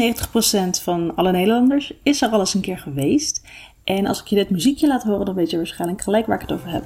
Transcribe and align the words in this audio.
94% 0.00 0.82
van 0.82 1.14
alle 1.14 1.32
Nederlanders 1.32 1.92
is 2.02 2.22
er 2.22 2.28
al 2.28 2.40
eens 2.40 2.54
een 2.54 2.60
keer 2.60 2.78
geweest. 2.78 3.42
En 3.84 4.06
als 4.06 4.20
ik 4.20 4.26
je 4.26 4.36
dit 4.36 4.50
muziekje 4.50 4.86
laat 4.86 5.02
horen, 5.02 5.26
dan 5.26 5.34
weet 5.34 5.50
je 5.50 5.56
waarschijnlijk 5.56 6.02
gelijk 6.02 6.26
waar 6.26 6.42
ik 6.42 6.48
het 6.48 6.52
over 6.52 6.70
heb. 6.70 6.84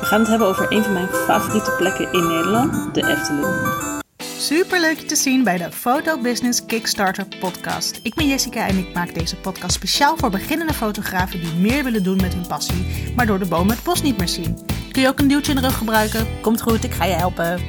We 0.00 0.10
gaan 0.10 0.20
het 0.20 0.28
hebben 0.28 0.48
over 0.48 0.72
een 0.72 0.82
van 0.82 0.92
mijn 0.92 1.08
favoriete 1.08 1.74
plekken 1.78 2.12
in 2.12 2.26
Nederland, 2.26 2.94
de 2.94 3.06
Efteling. 3.06 3.92
Super 4.38 4.80
leuk 4.80 4.98
je 4.98 5.06
te 5.06 5.16
zien 5.16 5.44
bij 5.44 5.58
de 5.58 5.72
Photo 5.72 6.20
Business 6.20 6.66
Kickstarter 6.66 7.26
podcast. 7.40 8.00
Ik 8.02 8.14
ben 8.14 8.28
Jessica 8.28 8.66
en 8.66 8.78
ik 8.78 8.94
maak 8.94 9.14
deze 9.14 9.36
podcast 9.36 9.72
speciaal 9.72 10.16
voor 10.16 10.30
beginnende 10.30 10.74
fotografen 10.74 11.40
die 11.40 11.54
meer 11.54 11.84
willen 11.84 12.02
doen 12.02 12.16
met 12.16 12.34
hun 12.34 12.46
passie, 12.46 13.12
maar 13.16 13.26
door 13.26 13.38
de 13.38 13.48
bomen 13.48 13.74
het 13.74 13.84
bos 13.84 14.02
niet 14.02 14.18
meer 14.18 14.28
zien. 14.28 14.73
Kun 14.94 15.02
je 15.02 15.08
ook 15.08 15.18
een 15.18 15.28
duwtje 15.28 15.52
in 15.52 15.60
de 15.60 15.66
rug 15.66 15.78
gebruiken? 15.78 16.26
Komt 16.40 16.62
goed, 16.62 16.84
ik 16.84 16.92
ga 16.92 17.04
je 17.04 17.12
helpen. 17.12 17.60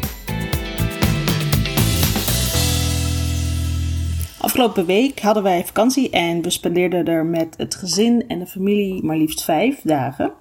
Afgelopen 4.37 4.85
week 4.85 5.19
hadden 5.19 5.43
wij 5.43 5.65
vakantie 5.65 6.09
en 6.09 6.41
we 6.41 6.49
spendeerden 6.49 7.05
er 7.05 7.25
met 7.25 7.53
het 7.57 7.75
gezin 7.75 8.27
en 8.27 8.39
de 8.39 8.45
familie 8.45 9.03
maar 9.03 9.17
liefst 9.17 9.43
vijf 9.43 9.81
dagen 9.81 10.31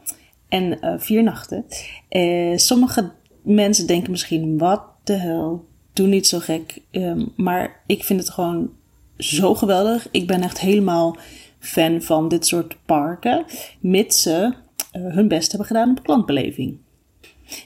en 0.49 0.79
uh, 0.81 0.95
vier 0.97 1.23
nachten. 1.23 1.65
Uh, 2.11 2.57
sommige 2.57 3.11
mensen 3.43 3.87
denken 3.87 4.11
misschien, 4.11 4.59
wat 4.59 4.83
de 5.05 5.17
hel, 5.17 5.65
doe 5.93 6.07
niet 6.07 6.27
zo 6.27 6.39
gek. 6.39 6.81
Um, 6.91 7.33
maar 7.37 7.83
ik 7.87 8.05
vind 8.05 8.21
het 8.21 8.31
gewoon 8.31 8.71
zo 9.19 9.55
geweldig. 9.55 10.09
Ik 10.11 10.27
ben 10.27 10.43
echt 10.43 10.61
helemaal 10.61 11.17
fan 11.59 12.03
van 12.03 12.29
dit 12.29 12.47
soort 12.47 12.77
parken, 12.87 13.45
mits 13.81 14.23
ze 14.23 14.63
hun 15.03 15.29
best 15.29 15.49
hebben 15.49 15.69
gedaan 15.69 15.91
op 15.91 16.03
klantbeleving. 16.03 16.79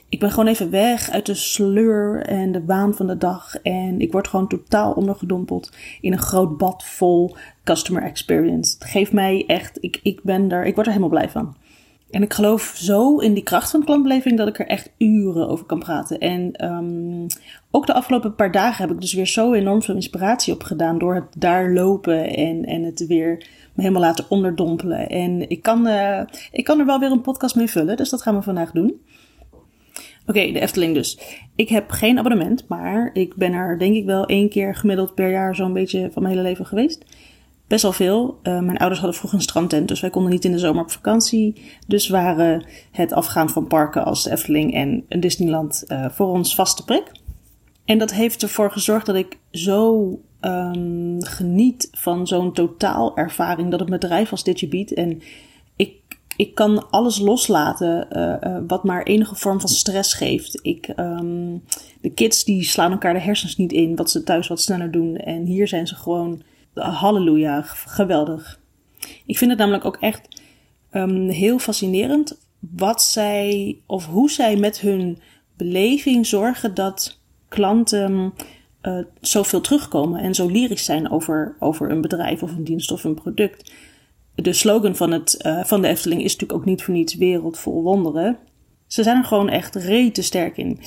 Ik 0.09 0.19
ben 0.19 0.29
gewoon 0.29 0.47
even 0.47 0.69
weg 0.69 1.09
uit 1.09 1.25
de 1.25 1.33
sleur 1.33 2.21
en 2.21 2.51
de 2.51 2.65
waan 2.65 2.93
van 2.93 3.07
de 3.07 3.17
dag. 3.17 3.55
En 3.55 4.01
ik 4.01 4.11
word 4.11 4.27
gewoon 4.27 4.47
totaal 4.47 4.93
ondergedompeld 4.93 5.71
in 6.01 6.11
een 6.11 6.19
groot 6.19 6.57
bad 6.57 6.83
vol 6.85 7.35
customer 7.63 8.03
experience. 8.03 8.75
Het 8.79 8.89
geeft 8.89 9.11
mij 9.11 9.43
echt, 9.47 9.83
ik, 9.83 9.99
ik 10.03 10.23
ben 10.23 10.51
er, 10.51 10.65
ik 10.65 10.75
word 10.75 10.87
er 10.87 10.93
helemaal 10.93 11.17
blij 11.17 11.29
van. 11.29 11.55
En 12.09 12.21
ik 12.21 12.33
geloof 12.33 12.73
zo 12.75 13.17
in 13.17 13.33
die 13.33 13.43
kracht 13.43 13.71
van 13.71 13.83
klantbeleving 13.83 14.37
dat 14.37 14.47
ik 14.47 14.59
er 14.59 14.67
echt 14.67 14.91
uren 14.97 15.49
over 15.49 15.65
kan 15.65 15.79
praten. 15.79 16.19
En 16.19 16.65
um, 16.65 17.27
ook 17.71 17.85
de 17.85 17.93
afgelopen 17.93 18.35
paar 18.35 18.51
dagen 18.51 18.81
heb 18.81 18.95
ik 18.95 19.01
dus 19.01 19.13
weer 19.13 19.27
zo 19.27 19.53
enorm 19.53 19.81
veel 19.81 19.95
inspiratie 19.95 20.53
opgedaan 20.53 20.97
door 20.97 21.15
het 21.15 21.25
daar 21.37 21.73
lopen 21.73 22.35
en, 22.35 22.65
en 22.65 22.83
het 22.83 23.07
weer 23.07 23.37
me 23.73 23.81
helemaal 23.81 24.01
laten 24.01 24.25
onderdompelen. 24.29 25.09
En 25.09 25.49
ik 25.49 25.61
kan, 25.61 25.87
uh, 25.87 26.21
ik 26.51 26.63
kan 26.63 26.79
er 26.79 26.85
wel 26.85 26.99
weer 26.99 27.11
een 27.11 27.21
podcast 27.21 27.55
mee 27.55 27.69
vullen, 27.69 27.97
dus 27.97 28.09
dat 28.09 28.21
gaan 28.21 28.35
we 28.35 28.41
vandaag 28.41 28.71
doen. 28.71 29.01
Oké, 30.25 30.51
de 30.51 30.59
Efteling 30.59 30.93
dus. 30.93 31.19
Ik 31.55 31.69
heb 31.69 31.89
geen 31.89 32.17
abonnement, 32.17 32.65
maar 32.67 33.09
ik 33.13 33.35
ben 33.35 33.53
er 33.53 33.79
denk 33.79 33.95
ik 33.95 34.05
wel 34.05 34.25
één 34.25 34.49
keer 34.49 34.75
gemiddeld 34.75 35.15
per 35.15 35.29
jaar 35.29 35.55
zo'n 35.55 35.73
beetje 35.73 36.09
van 36.11 36.21
mijn 36.21 36.35
hele 36.35 36.47
leven 36.47 36.65
geweest 36.65 37.05
best 37.69 37.81
wel 37.81 37.91
veel. 37.91 38.39
Uh, 38.43 38.59
mijn 38.59 38.77
ouders 38.77 38.99
hadden 38.99 39.17
vroeger 39.17 39.39
een 39.39 39.43
strandtent, 39.43 39.87
dus 39.87 39.99
wij 39.99 40.09
konden 40.09 40.31
niet 40.31 40.45
in 40.45 40.51
de 40.51 40.59
zomer 40.59 40.81
op 40.81 40.91
vakantie. 40.91 41.61
Dus 41.87 42.09
waren 42.09 42.65
het 42.91 43.13
afgaan 43.13 43.49
van 43.49 43.67
parken 43.67 44.05
als 44.05 44.25
Efteling 44.25 44.73
en 44.73 45.21
Disneyland 45.21 45.83
uh, 45.87 46.09
voor 46.09 46.27
ons 46.27 46.55
vaste 46.55 46.83
prik. 46.83 47.11
En 47.85 47.97
dat 47.97 48.13
heeft 48.13 48.41
ervoor 48.41 48.71
gezorgd 48.71 49.05
dat 49.05 49.15
ik 49.15 49.37
zo 49.51 50.19
um, 50.41 51.23
geniet 51.23 51.89
van 51.91 52.27
zo'n 52.27 52.53
totaalervaring 52.53 53.71
dat 53.71 53.79
het 53.79 53.89
bedrijf 53.89 54.31
als 54.31 54.43
dit 54.43 54.59
je 54.59 54.67
biedt. 54.67 54.93
En 54.93 55.21
ik, 55.75 55.93
ik 56.35 56.55
kan 56.55 56.89
alles 56.89 57.19
loslaten 57.19 58.07
uh, 58.11 58.57
wat 58.67 58.83
maar 58.83 59.03
enige 59.03 59.35
vorm 59.35 59.59
van 59.59 59.69
stress 59.69 60.13
geeft. 60.13 60.59
Ik, 60.61 60.93
um, 60.95 61.63
de 62.01 62.09
kids 62.09 62.43
die 62.43 62.63
slaan 62.63 62.91
elkaar 62.91 63.13
de 63.13 63.19
hersens 63.19 63.57
niet 63.57 63.71
in, 63.71 63.95
wat 63.95 64.11
ze 64.11 64.23
thuis 64.23 64.47
wat 64.47 64.61
sneller 64.61 64.91
doen. 64.91 65.15
En 65.15 65.45
hier 65.45 65.67
zijn 65.67 65.87
ze 65.87 65.95
gewoon 65.95 66.41
halleluja, 66.81 67.61
geweldig. 67.61 68.59
Ik 69.25 69.37
vind 69.37 69.49
het 69.49 69.59
namelijk 69.59 69.85
ook 69.85 69.97
echt 69.99 70.41
um, 70.91 71.29
heel 71.29 71.59
fascinerend 71.59 72.39
wat 72.59 73.01
zij 73.03 73.77
of 73.85 74.05
hoe 74.05 74.29
zij 74.29 74.55
met 74.55 74.79
hun 74.79 75.19
beleving 75.57 76.27
zorgen 76.27 76.73
dat 76.73 77.19
klanten 77.47 78.33
uh, 78.81 78.99
zoveel 79.21 79.61
terugkomen 79.61 80.21
en 80.21 80.35
zo 80.35 80.47
lyrisch 80.47 80.85
zijn 80.85 81.11
over, 81.11 81.55
over 81.59 81.91
een 81.91 82.01
bedrijf 82.01 82.43
of 82.43 82.51
een 82.51 82.63
dienst 82.63 82.91
of 82.91 83.03
een 83.03 83.13
product. 83.13 83.73
De 84.35 84.53
slogan 84.53 84.95
van, 84.95 85.11
het, 85.11 85.43
uh, 85.45 85.63
van 85.63 85.81
de 85.81 85.87
Efteling 85.87 86.23
is 86.23 86.31
natuurlijk 86.31 86.59
ook 86.59 86.65
niet 86.65 86.83
voor 86.83 86.93
niets 86.93 87.15
wereld 87.15 87.59
vol 87.59 87.83
wonderen. 87.83 88.37
Ze 88.87 89.03
zijn 89.03 89.17
er 89.17 89.23
gewoon 89.23 89.49
echt 89.49 89.75
rete 89.75 90.21
sterk 90.21 90.57
in. 90.57 90.79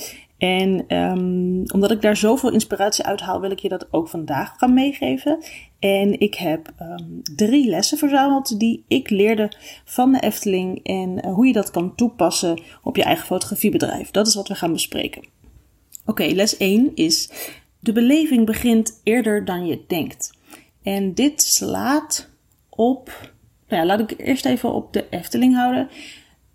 En 0.43 0.97
um, 0.97 1.63
omdat 1.73 1.91
ik 1.91 2.01
daar 2.01 2.17
zoveel 2.17 2.51
inspiratie 2.51 3.05
uit 3.05 3.21
haal, 3.21 3.41
wil 3.41 3.51
ik 3.51 3.59
je 3.59 3.69
dat 3.69 3.87
ook 3.91 4.07
vandaag 4.07 4.53
gaan 4.57 4.73
meegeven. 4.73 5.43
En 5.79 6.19
ik 6.19 6.35
heb 6.35 6.73
um, 6.81 7.21
drie 7.35 7.69
lessen 7.69 7.97
verzameld 7.97 8.59
die 8.59 8.83
ik 8.87 9.09
leerde 9.09 9.51
van 9.85 10.11
de 10.11 10.19
Efteling 10.19 10.83
en 10.83 11.25
uh, 11.25 11.33
hoe 11.33 11.47
je 11.47 11.53
dat 11.53 11.71
kan 11.71 11.95
toepassen 11.95 12.61
op 12.81 12.95
je 12.95 13.03
eigen 13.03 13.25
fotografiebedrijf. 13.25 14.11
Dat 14.11 14.27
is 14.27 14.35
wat 14.35 14.47
we 14.47 14.55
gaan 14.55 14.73
bespreken. 14.73 15.23
Oké, 16.05 16.23
les 16.23 16.57
1 16.57 16.91
is: 16.95 17.29
de 17.79 17.91
beleving 17.91 18.45
begint 18.45 18.99
eerder 19.03 19.45
dan 19.45 19.65
je 19.65 19.83
denkt. 19.87 20.31
En 20.81 21.13
dit 21.13 21.41
slaat 21.41 22.29
op. 22.69 23.31
Nou 23.67 23.81
ja, 23.81 23.87
laat 23.87 24.11
ik 24.11 24.13
eerst 24.17 24.45
even 24.45 24.73
op 24.73 24.93
de 24.93 25.05
Efteling 25.09 25.55
houden 25.55 25.89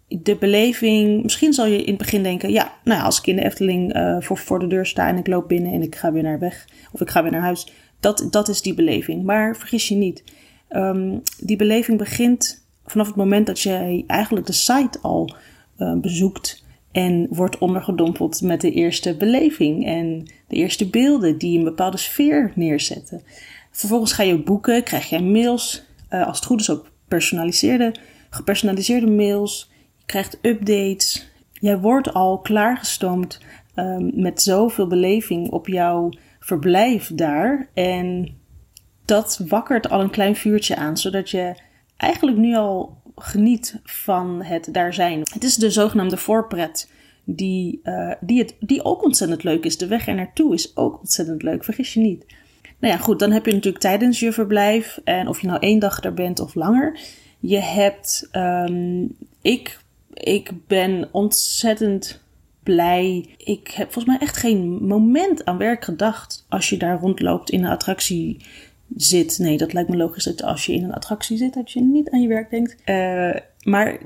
de 0.08 0.36
beleving, 0.36 1.22
misschien 1.22 1.52
zal 1.52 1.66
je 1.66 1.82
in 1.82 1.88
het 1.88 1.98
begin 1.98 2.22
denken, 2.22 2.50
ja, 2.50 2.72
nou 2.84 3.02
als 3.02 3.18
ik 3.18 3.26
in 3.26 3.36
de 3.36 3.44
Efteling 3.44 3.96
uh, 3.96 4.16
voor, 4.20 4.38
voor 4.38 4.58
de 4.58 4.66
deur 4.66 4.86
sta 4.86 5.08
en 5.08 5.16
ik 5.16 5.26
loop 5.26 5.48
binnen 5.48 5.72
en 5.72 5.82
ik 5.82 5.94
ga 5.94 6.12
weer 6.12 6.22
naar 6.22 6.38
weg, 6.38 6.68
of 6.92 7.00
ik 7.00 7.10
ga 7.10 7.22
weer 7.22 7.32
naar 7.32 7.40
huis, 7.40 7.72
dat, 8.00 8.26
dat 8.30 8.48
is 8.48 8.62
die 8.62 8.74
beleving. 8.74 9.24
Maar 9.24 9.56
vergis 9.56 9.88
je 9.88 9.94
niet, 9.94 10.24
um, 10.70 11.22
die 11.40 11.56
beleving 11.56 11.98
begint 11.98 12.66
vanaf 12.84 13.06
het 13.06 13.16
moment 13.16 13.46
dat 13.46 13.60
jij 13.60 14.04
eigenlijk 14.06 14.46
de 14.46 14.52
site 14.52 14.98
al 15.02 15.34
uh, 15.78 15.94
bezoekt 15.94 16.64
en 16.92 17.26
wordt 17.30 17.58
ondergedompeld 17.58 18.42
met 18.42 18.60
de 18.60 18.72
eerste 18.72 19.16
beleving 19.16 19.86
en 19.86 20.26
de 20.48 20.56
eerste 20.56 20.88
beelden 20.88 21.38
die 21.38 21.58
een 21.58 21.64
bepaalde 21.64 21.96
sfeer 21.96 22.52
neerzetten. 22.54 23.22
Vervolgens 23.70 24.12
ga 24.12 24.22
je 24.22 24.42
boeken, 24.42 24.82
krijg 24.82 25.08
jij 25.08 25.22
mails, 25.22 25.84
uh, 26.10 26.26
als 26.26 26.36
het 26.36 26.46
goed 26.46 26.60
is 26.60 26.70
ook 26.70 26.90
personaliseerde, 27.08 27.94
gepersonaliseerde 28.30 29.06
mails 29.06 29.67
krijgt 30.08 30.38
updates. 30.42 31.30
Jij 31.52 31.78
wordt 31.78 32.14
al 32.14 32.38
klaargestoomd 32.38 33.40
um, 33.74 34.10
met 34.14 34.42
zoveel 34.42 34.86
beleving 34.86 35.50
op 35.50 35.66
jouw 35.66 36.10
verblijf 36.40 37.10
daar. 37.14 37.68
En 37.74 38.36
dat 39.04 39.40
wakkert 39.48 39.90
al 39.90 40.00
een 40.00 40.10
klein 40.10 40.36
vuurtje 40.36 40.76
aan, 40.76 40.96
zodat 40.96 41.30
je 41.30 41.60
eigenlijk 41.96 42.38
nu 42.38 42.56
al 42.56 42.96
geniet 43.16 43.80
van 43.84 44.42
het 44.42 44.68
daar 44.72 44.94
zijn. 44.94 45.18
Het 45.32 45.44
is 45.44 45.54
de 45.54 45.70
zogenaamde 45.70 46.16
voorpret. 46.16 46.90
Die, 47.24 47.80
uh, 47.84 48.12
die, 48.20 48.38
het, 48.38 48.56
die 48.60 48.84
ook 48.84 49.04
ontzettend 49.04 49.44
leuk 49.44 49.64
is. 49.64 49.76
De 49.76 49.86
weg 49.86 50.08
er 50.08 50.14
naartoe 50.14 50.54
is 50.54 50.76
ook 50.76 50.98
ontzettend 50.98 51.42
leuk, 51.42 51.64
vergis 51.64 51.94
je 51.94 52.00
niet. 52.00 52.26
Nou 52.78 52.92
ja, 52.92 52.98
goed, 52.98 53.18
dan 53.18 53.30
heb 53.30 53.46
je 53.46 53.52
natuurlijk 53.52 53.82
tijdens 53.82 54.20
je 54.20 54.32
verblijf, 54.32 55.00
en 55.04 55.28
of 55.28 55.40
je 55.40 55.46
nou 55.46 55.60
één 55.60 55.78
dag 55.78 56.04
er 56.04 56.14
bent 56.14 56.40
of 56.40 56.54
langer, 56.54 57.00
je 57.40 57.60
hebt, 57.60 58.28
um, 58.32 59.16
ik 59.42 59.78
ik 60.14 60.50
ben 60.66 61.08
ontzettend 61.10 62.20
blij. 62.62 63.34
Ik 63.36 63.68
heb 63.68 63.92
volgens 63.92 64.16
mij 64.16 64.26
echt 64.26 64.36
geen 64.36 64.86
moment 64.86 65.44
aan 65.44 65.58
werk 65.58 65.84
gedacht 65.84 66.44
als 66.48 66.68
je 66.68 66.76
daar 66.76 67.00
rondloopt 67.00 67.50
in 67.50 67.64
een 67.64 67.70
attractie 67.70 68.36
zit. 68.96 69.38
Nee, 69.38 69.56
dat 69.56 69.72
lijkt 69.72 69.88
me 69.88 69.96
logisch 69.96 70.24
dat 70.24 70.42
als 70.42 70.66
je 70.66 70.72
in 70.72 70.84
een 70.84 70.94
attractie 70.94 71.36
zit, 71.36 71.54
dat 71.54 71.70
je 71.70 71.80
niet 71.80 72.10
aan 72.10 72.20
je 72.20 72.28
werk 72.28 72.50
denkt. 72.50 72.76
Uh, 72.86 73.40
maar 73.62 73.98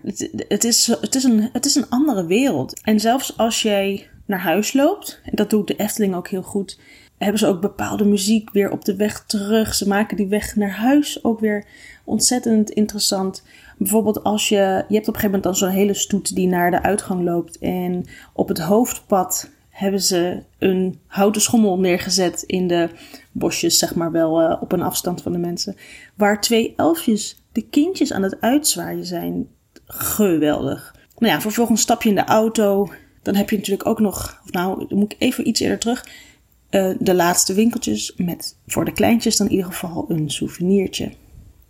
het, 0.48 0.64
is, 0.64 0.86
het, 1.00 1.14
is 1.14 1.24
een, 1.24 1.48
het 1.52 1.64
is 1.64 1.74
een 1.74 1.88
andere 1.88 2.26
wereld. 2.26 2.80
En 2.82 3.00
zelfs 3.00 3.36
als 3.36 3.62
jij 3.62 4.08
naar 4.26 4.40
huis 4.40 4.72
loopt, 4.72 5.20
en 5.25 5.34
dat 5.34 5.50
doet 5.50 5.66
de 5.66 5.76
Efteling 5.76 6.14
ook 6.14 6.28
heel 6.28 6.43
goed, 6.43 6.78
hebben 7.19 7.38
ze 7.38 7.46
ook 7.46 7.60
bepaalde 7.60 8.05
muziek 8.05 8.50
weer 8.50 8.70
op 8.70 8.84
de 8.84 8.96
weg 8.96 9.25
terug. 9.26 9.75
Ze 9.75 9.88
maken 9.88 10.16
die 10.16 10.26
weg 10.26 10.56
naar 10.56 10.76
huis 10.76 11.25
ook 11.25 11.40
weer 11.40 11.66
ontzettend 12.05 12.70
interessant. 12.70 13.43
Bijvoorbeeld 13.82 14.23
als 14.23 14.49
je, 14.49 14.56
je 14.88 14.94
hebt 14.94 15.08
op 15.08 15.14
een 15.14 15.20
gegeven 15.20 15.25
moment 15.25 15.43
dan 15.43 15.56
zo'n 15.56 15.69
hele 15.69 15.94
stoet 15.94 16.34
die 16.34 16.46
naar 16.46 16.70
de 16.70 16.82
uitgang 16.82 17.25
loopt. 17.25 17.58
En 17.58 18.05
op 18.32 18.49
het 18.49 18.58
hoofdpad 18.58 19.50
hebben 19.69 20.00
ze 20.02 20.43
een 20.58 20.99
houten 21.06 21.43
schommel 21.43 21.79
neergezet 21.79 22.43
in 22.43 22.67
de 22.67 22.90
bosjes, 23.32 23.79
zeg 23.79 23.94
maar 23.94 24.12
wel 24.12 24.43
uh, 24.43 24.56
op 24.61 24.73
een 24.73 24.82
afstand 24.82 25.23
van 25.23 25.32
de 25.32 25.38
mensen. 25.38 25.76
Waar 26.14 26.40
twee 26.40 26.75
elfjes 26.76 27.43
de 27.52 27.62
kindjes 27.62 28.12
aan 28.12 28.23
het 28.23 28.40
uitzwaaien 28.40 29.06
zijn. 29.06 29.49
Geweldig. 29.84 30.94
Nou 31.19 31.32
ja, 31.32 31.40
vervolgens 31.40 31.81
stap 31.81 32.02
je 32.02 32.08
in 32.08 32.14
de 32.14 32.25
auto. 32.25 32.93
Dan 33.23 33.34
heb 33.34 33.50
je 33.50 33.56
natuurlijk 33.56 33.88
ook 33.88 34.00
nog, 34.00 34.40
of 34.44 34.52
nou, 34.52 34.87
dan 34.88 34.99
moet 34.99 35.12
ik 35.12 35.20
even 35.20 35.49
iets 35.49 35.61
eerder 35.61 35.79
terug. 35.79 36.06
Uh, 36.70 36.94
de 36.99 37.14
laatste 37.14 37.55
winkeltjes 37.55 38.14
met 38.17 38.56
voor 38.67 38.84
de 38.84 38.93
kleintjes 38.93 39.37
dan 39.37 39.46
in 39.46 39.52
ieder 39.52 39.73
geval 39.73 40.05
een 40.08 40.31
souvenirtje. 40.31 41.12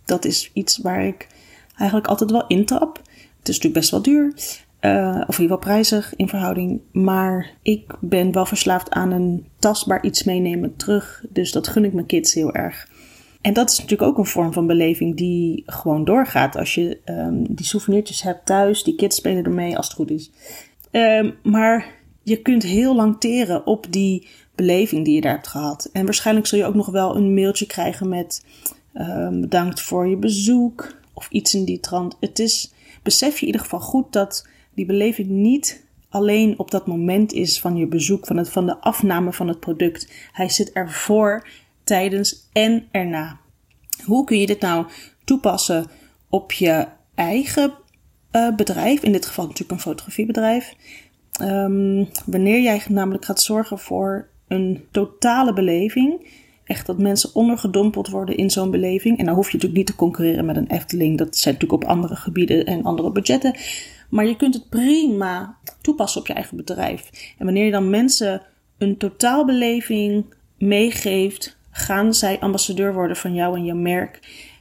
Dat 0.05 0.25
is 0.25 0.51
iets 0.53 0.77
waar 0.77 1.05
ik 1.05 1.27
eigenlijk 1.75 2.09
altijd 2.09 2.31
wel 2.31 2.47
intrap. 2.47 2.97
Het 3.39 3.49
is 3.49 3.55
natuurlijk 3.55 3.73
best 3.73 3.91
wel 3.91 4.01
duur. 4.01 4.33
Uh, 4.81 5.23
of 5.27 5.37
in 5.37 5.43
ieder 5.43 5.57
geval 5.57 5.57
prijzig 5.57 6.15
in 6.15 6.29
verhouding. 6.29 6.81
Maar 6.91 7.51
ik 7.61 7.93
ben 7.99 8.31
wel 8.31 8.45
verslaafd 8.45 8.89
aan 8.89 9.11
een 9.11 9.45
tastbaar 9.59 10.03
iets 10.03 10.23
meenemen 10.23 10.75
terug. 10.75 11.25
Dus 11.29 11.51
dat 11.51 11.67
gun 11.67 11.85
ik 11.85 11.93
mijn 11.93 12.05
kids 12.05 12.33
heel 12.33 12.53
erg. 12.53 12.87
En 13.41 13.53
dat 13.53 13.69
is 13.69 13.79
natuurlijk 13.79 14.09
ook 14.09 14.17
een 14.17 14.25
vorm 14.25 14.53
van 14.53 14.67
beleving 14.67 15.17
die 15.17 15.63
gewoon 15.65 16.05
doorgaat. 16.05 16.57
Als 16.57 16.75
je 16.75 16.99
um, 17.05 17.55
die 17.55 17.65
souvenirtjes 17.65 18.21
hebt 18.21 18.45
thuis, 18.45 18.83
die 18.83 18.95
kids 18.95 19.15
spelen 19.15 19.43
ermee 19.43 19.77
als 19.77 19.85
het 19.85 19.95
goed 19.95 20.11
is. 20.11 20.31
Um, 20.91 21.35
maar 21.43 21.91
je 22.23 22.41
kunt 22.41 22.63
heel 22.63 22.95
lang 22.95 23.19
teren 23.19 23.65
op 23.65 23.85
die 23.89 24.27
beleving 24.55 25.05
die 25.05 25.15
je 25.15 25.21
daar 25.21 25.33
hebt 25.33 25.47
gehad. 25.47 25.89
En 25.93 26.05
waarschijnlijk 26.05 26.47
zul 26.47 26.57
je 26.57 26.65
ook 26.65 26.75
nog 26.75 26.89
wel 26.89 27.15
een 27.15 27.33
mailtje 27.33 27.65
krijgen 27.65 28.09
met 28.09 28.45
um, 28.93 29.41
bedankt 29.41 29.81
voor 29.81 30.07
je 30.07 30.17
bezoek 30.17 31.01
of 31.13 31.27
iets 31.29 31.53
in 31.53 31.65
die 31.65 31.79
trant. 31.79 32.17
Het 32.19 32.39
is, 32.39 32.73
besef 33.03 33.33
je 33.33 33.39
in 33.39 33.45
ieder 33.45 33.61
geval 33.61 33.79
goed 33.79 34.13
dat 34.13 34.47
die 34.73 34.85
beleving 34.85 35.29
niet 35.29 35.85
alleen 36.09 36.59
op 36.59 36.71
dat 36.71 36.87
moment 36.87 37.33
is 37.33 37.59
van 37.59 37.75
je 37.75 37.87
bezoek, 37.87 38.25
van, 38.25 38.37
het, 38.37 38.49
van 38.49 38.65
de 38.65 38.79
afname 38.79 39.33
van 39.33 39.47
het 39.47 39.59
product. 39.59 40.11
Hij 40.31 40.49
zit 40.49 40.71
ervoor, 40.71 41.47
tijdens 41.83 42.49
en 42.51 42.87
erna. 42.91 43.39
Hoe 44.05 44.23
kun 44.23 44.39
je 44.39 44.45
dit 44.45 44.61
nou 44.61 44.85
toepassen 45.23 45.85
op 46.29 46.51
je 46.51 46.87
eigen 47.15 47.73
uh, 48.31 48.55
bedrijf? 48.55 49.03
In 49.03 49.11
dit 49.11 49.25
geval 49.25 49.45
natuurlijk 49.45 49.71
een 49.71 49.79
fotografiebedrijf. 49.79 50.73
Um, 51.41 52.09
wanneer 52.25 52.61
jij 52.61 52.83
namelijk 52.89 53.25
gaat 53.25 53.41
zorgen 53.41 53.79
voor 53.79 54.29
een 54.47 54.85
totale 54.91 55.53
beleving. 55.53 56.27
Echt 56.65 56.85
dat 56.85 56.97
mensen 56.97 57.29
ondergedompeld 57.33 58.09
worden 58.09 58.37
in 58.37 58.49
zo'n 58.49 58.71
beleving. 58.71 59.17
En 59.17 59.25
dan 59.25 59.35
hoef 59.35 59.45
je 59.45 59.53
natuurlijk 59.53 59.77
niet 59.77 59.87
te 59.87 59.95
concurreren 59.95 60.45
met 60.45 60.55
een 60.55 60.67
Efteling. 60.67 61.17
Dat 61.17 61.37
zijn 61.37 61.53
natuurlijk 61.53 61.83
op 61.83 61.89
andere 61.89 62.15
gebieden 62.15 62.65
en 62.65 62.83
andere 62.83 63.11
budgetten. 63.11 63.55
Maar 64.09 64.25
je 64.25 64.35
kunt 64.35 64.53
het 64.53 64.69
prima 64.69 65.57
toepassen 65.81 66.21
op 66.21 66.27
je 66.27 66.33
eigen 66.33 66.57
bedrijf. 66.57 67.09
En 67.37 67.45
wanneer 67.45 67.65
je 67.65 67.71
dan 67.71 67.89
mensen 67.89 68.41
een 68.77 68.97
totaalbeleving 68.97 70.25
meegeeft, 70.57 71.57
gaan 71.71 72.13
zij 72.13 72.39
ambassadeur 72.39 72.93
worden 72.93 73.17
van 73.17 73.33
jou 73.33 73.57
en 73.57 73.65
je 73.65 73.73
merk. 73.73 74.19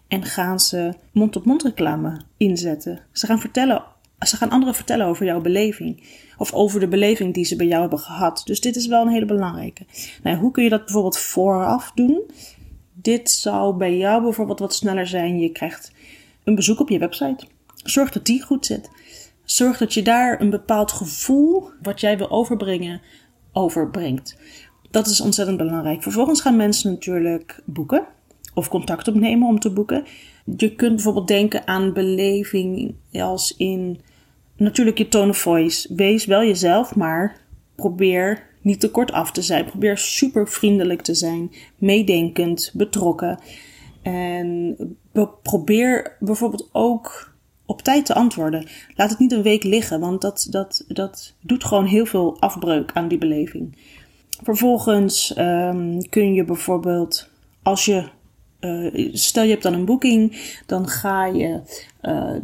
En 0.09 0.25
gaan 0.25 0.61
ze 0.61 0.95
mond-op-mond 1.13 1.63
reclame 1.63 2.21
inzetten. 2.37 3.01
Ze 3.13 3.27
gaan 3.27 3.41
vertellen 3.41 3.83
ze 4.27 4.37
gaan 4.37 4.51
anderen 4.51 4.75
vertellen 4.75 5.07
over 5.07 5.27
jouw 5.27 5.41
beleving. 5.41 6.03
Of 6.37 6.53
over 6.53 6.81
de 6.81 6.89
beleving 6.89 7.35
die 7.35 7.45
ze 7.45 7.57
bij 7.57 7.67
jou 7.67 7.81
hebben 7.81 7.99
gehad. 7.99 8.43
Dus 8.45 8.61
dit 8.61 8.77
is 8.77 8.87
wel 8.87 9.03
een 9.03 9.13
hele 9.13 9.25
belangrijke. 9.25 9.87
Nou, 10.23 10.37
hoe 10.37 10.51
kun 10.51 10.65
je 10.65 10.71
dat 10.71 10.85
bijvoorbeeld 10.85 11.19
vooraf 11.19 11.93
doen? 11.95 12.23
Dit 12.93 13.31
zou 13.31 13.77
bij 13.77 13.97
jou 13.97 14.23
bijvoorbeeld 14.23 14.59
wat 14.59 14.75
sneller 14.75 15.07
zijn. 15.07 15.39
Je 15.39 15.53
krijgt 15.53 15.93
een 16.45 16.55
bezoek 16.55 16.81
op 16.81 16.89
je 16.89 16.99
website. 16.99 17.47
Zorg 17.77 18.11
dat 18.11 18.27
die 18.27 18.43
goed 18.43 18.67
zit. 18.67 18.91
Zorg 19.45 19.79
dat 19.79 19.95
je 19.95 20.03
daar 20.03 20.41
een 20.41 20.51
bepaald 20.51 20.93
gevoel 20.93 21.71
wat 21.83 22.01
jij 22.01 22.19
wil 22.19 22.31
overbrengen, 22.31 23.01
overbrengt. 23.53 24.37
Dat 24.91 25.07
is 25.07 25.21
ontzettend 25.21 25.57
belangrijk. 25.57 26.03
Vervolgens 26.03 26.41
gaan 26.41 26.57
mensen 26.57 26.91
natuurlijk 26.91 27.63
boeken 27.65 28.07
of 28.55 28.69
contact 28.69 29.09
opnemen 29.09 29.49
om 29.49 29.61
te 29.61 29.73
boeken. 29.73 30.05
Je 30.57 30.75
kunt 30.75 30.95
bijvoorbeeld 30.95 31.29
denken 31.29 31.67
aan 31.67 31.93
beleving 31.93 32.95
als 33.13 33.57
in 33.57 34.01
natuurlijk 34.63 34.99
je 34.99 35.09
tone 35.09 35.31
of 35.31 35.39
voice. 35.39 35.95
Wees 35.95 36.25
wel 36.25 36.45
jezelf, 36.45 36.97
maar 36.97 37.41
probeer 37.75 38.51
niet 38.61 38.81
te 38.81 38.91
kort 38.91 39.13
af 39.13 39.33
te 39.33 39.43
zijn. 39.43 39.65
Probeer 39.65 39.99
super 39.99 40.49
vriendelijk 40.49 41.03
te 41.03 41.15
zijn, 41.15 41.53
meedenkend, 41.79 42.71
betrokken. 42.75 43.39
En 44.03 44.77
probeer 45.43 46.17
bijvoorbeeld 46.21 46.69
ook 46.73 47.33
op 47.67 47.83
tijd 47.83 48.07
te 48.07 48.15
antwoorden. 48.15 48.67
Laat 48.97 49.11
het 49.11 49.19
niet 49.19 49.33
een 49.33 49.43
week 49.43 49.63
liggen, 49.63 50.01
want 50.01 50.21
dat, 50.21 50.47
dat, 50.51 50.85
dat 50.89 51.35
doet 51.41 51.65
gewoon 51.65 51.87
heel 51.87 52.07
veel 52.07 52.37
afbreuk 52.41 52.91
aan 52.95 53.09
die 53.09 53.19
beleving. 53.19 53.77
Vervolgens 54.43 55.39
um, 55.39 56.09
kun 56.09 56.35
je 56.35 56.45
bijvoorbeeld, 56.45 57.29
als 57.63 57.85
je 57.85 58.05
uh, 58.65 59.09
stel 59.13 59.43
je 59.43 59.51
hebt 59.51 59.63
dan 59.63 59.75
een 59.75 59.85
boeking, 59.85 60.37
dan 60.67 60.89
ga 60.89 61.27
je. 61.27 61.61
Uh, 62.03 62.35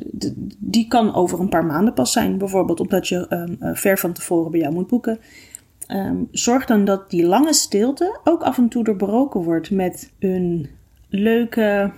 die 0.59 0.89
kan 0.89 1.15
over 1.15 1.41
een 1.41 1.49
paar 1.49 1.65
maanden 1.65 1.95
pas 1.95 2.13
zijn, 2.13 2.39
bijvoorbeeld 2.39 2.81
omdat 2.81 3.09
je 3.09 3.27
um, 3.31 3.57
uh, 3.61 3.75
ver 3.75 3.99
van 3.99 4.13
tevoren 4.13 4.51
bij 4.51 4.61
jou 4.61 4.75
moet 4.75 4.89
boeken. 4.89 5.19
Um, 5.89 6.29
zorg 6.31 6.65
dan 6.65 6.85
dat 6.85 7.11
die 7.11 7.27
lange 7.27 7.53
stilte 7.53 8.21
ook 8.25 8.43
af 8.43 8.59
en 8.59 8.69
toe 8.69 8.85
doorbroken 8.85 9.43
wordt 9.43 9.71
met 9.71 10.11
een 10.19 10.69
leuke, 11.09 11.93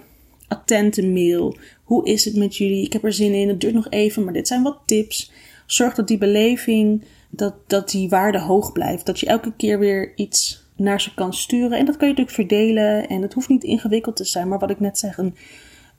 attente 0.49 1.07
mail. 1.07 1.57
Hoe 1.85 2.07
is 2.07 2.25
het 2.25 2.37
met 2.37 2.57
jullie? 2.57 2.85
Ik 2.85 2.93
heb 2.93 3.05
er 3.05 3.13
zin 3.13 3.35
in. 3.35 3.49
Het 3.49 3.61
duurt 3.61 3.75
nog 3.75 3.87
even, 3.91 4.25
maar 4.25 4.33
dit 4.33 4.49
zijn 4.49 4.63
wat 4.63 4.79
tips. 4.87 5.33
Zorg 5.67 5.95
dat 5.95 6.09
die 6.09 6.19
beleving, 6.19 7.05
dat, 7.31 7.55
dat 7.67 7.91
die 7.91 8.09
waarde 8.09 8.41
hoog 8.41 8.73
blijft. 8.73 9.07
Dat 9.07 9.21
je 9.21 9.27
elke 9.27 9.53
keer 9.57 9.79
weer 9.79 10.13
iets 10.17 10.60
naar 10.81 11.00
ze 11.00 11.15
kan 11.15 11.35
sturen. 11.35 11.79
En 11.79 11.85
dat 11.85 11.97
kan 11.97 12.09
je 12.09 12.15
natuurlijk 12.15 12.49
verdelen 12.49 13.09
en 13.09 13.23
het 13.23 13.35
hoeft 13.35 13.49
niet 13.49 13.65
ingewikkeld 13.65 14.17
te 14.17 14.25
zijn. 14.25 14.49
Maar 14.49 14.59
wat 14.59 14.71
ik 14.71 14.81
net 14.81 14.99
zeg, 14.99 15.19
een, 15.19 15.35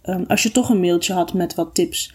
um, 0.05 0.25
als 0.27 0.43
je 0.43 0.51
toch 0.51 0.69
een 0.69 0.79
mailtje 0.79 1.13
had 1.13 1.33
met 1.33 1.55
wat 1.55 1.75
tips, 1.75 2.13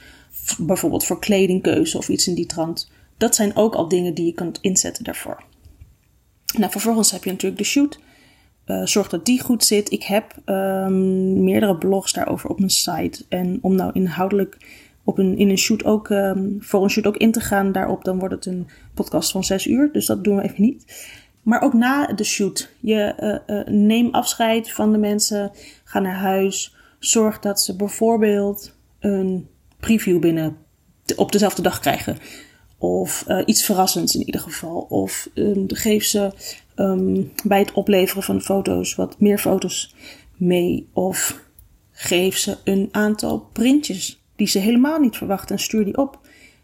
bijvoorbeeld 0.59 1.05
voor 1.05 1.19
kledingkeuze 1.19 1.99
of 1.99 2.09
iets 2.09 2.27
in 2.27 2.35
die 2.35 2.47
trant, 2.47 2.91
dat 3.17 3.35
zijn 3.35 3.57
ook 3.57 3.75
al 3.75 3.89
dingen 3.89 4.15
die 4.15 4.27
je 4.27 4.33
kunt 4.33 4.59
inzetten 4.61 5.05
daarvoor. 5.05 5.43
Nou, 6.59 6.71
vervolgens 6.71 7.11
heb 7.11 7.25
je 7.25 7.31
natuurlijk 7.31 7.61
de 7.61 7.67
shoot. 7.67 7.99
Uh, 8.67 8.87
zorg 8.87 9.09
dat 9.09 9.25
die 9.25 9.41
goed 9.43 9.65
zit. 9.65 9.93
Ik 9.93 10.03
heb 10.03 10.37
um, 10.45 11.45
meerdere 11.45 11.77
blogs 11.77 12.13
daarover 12.13 12.51
op 12.51 12.59
mijn 12.59 12.71
site. 12.71 13.25
En 13.29 13.59
om 13.63 13.75
nou 13.75 13.91
inhoudelijk 13.93 14.57
op 15.05 15.19
een, 15.19 15.39
in 15.39 15.51
een 15.51 15.59
shoot 15.59 15.85
ook, 15.85 16.09
um, 16.09 16.57
voor 16.61 16.83
een 16.83 16.91
shoot 16.91 17.07
ook 17.07 17.17
in 17.17 17.33
te 17.33 17.41
gaan 17.41 17.73
daarop, 17.73 18.05
dan 18.05 18.19
wordt 18.19 18.35
het 18.35 18.47
een 18.47 18.69
podcast 18.95 19.31
van 19.31 19.45
6 19.45 19.67
uur. 19.67 19.93
Dus 19.93 20.07
dat 20.07 20.25
doen 20.25 20.37
we 20.37 20.43
even 20.43 20.63
niet. 20.63 20.85
Maar 21.47 21.63
ook 21.63 21.73
na 21.73 22.07
de 22.07 22.25
shoot. 22.25 22.71
Je 22.81 23.15
uh, 23.49 23.57
uh, 23.57 23.67
neem 23.67 24.09
afscheid 24.11 24.73
van 24.73 24.93
de 24.93 24.99
mensen. 24.99 25.51
Ga 25.85 25.99
naar 25.99 26.15
huis. 26.15 26.75
Zorg 26.99 27.39
dat 27.39 27.61
ze 27.61 27.77
bijvoorbeeld 27.77 28.77
een 28.99 29.49
preview 29.81 30.21
binnen 30.21 30.57
op 31.17 31.33
dezelfde 31.33 31.63
dag 31.63 31.81
krijgen. 31.81 32.19
Of 32.79 33.25
uh, 33.29 33.43
iets 33.45 33.65
verrassends 33.65 34.15
in 34.15 34.27
ieder 34.27 34.41
geval. 34.41 34.87
Of 34.89 35.29
um, 35.35 35.65
geef 35.69 36.05
ze 36.05 36.33
um, 36.77 37.33
bij 37.45 37.59
het 37.59 37.73
opleveren 37.73 38.23
van 38.23 38.41
foto's 38.41 38.95
wat 38.95 39.21
meer 39.21 39.39
foto's 39.39 39.95
mee. 40.37 40.89
Of 40.93 41.41
geef 41.93 42.37
ze 42.37 42.57
een 42.65 42.89
aantal 42.93 43.49
printjes 43.53 44.23
die 44.37 44.47
ze 44.47 44.59
helemaal 44.59 44.99
niet 44.99 45.17
verwachten 45.17 45.57
en 45.57 45.63
stuur 45.63 45.85
die 45.85 45.97
op. 45.97 46.21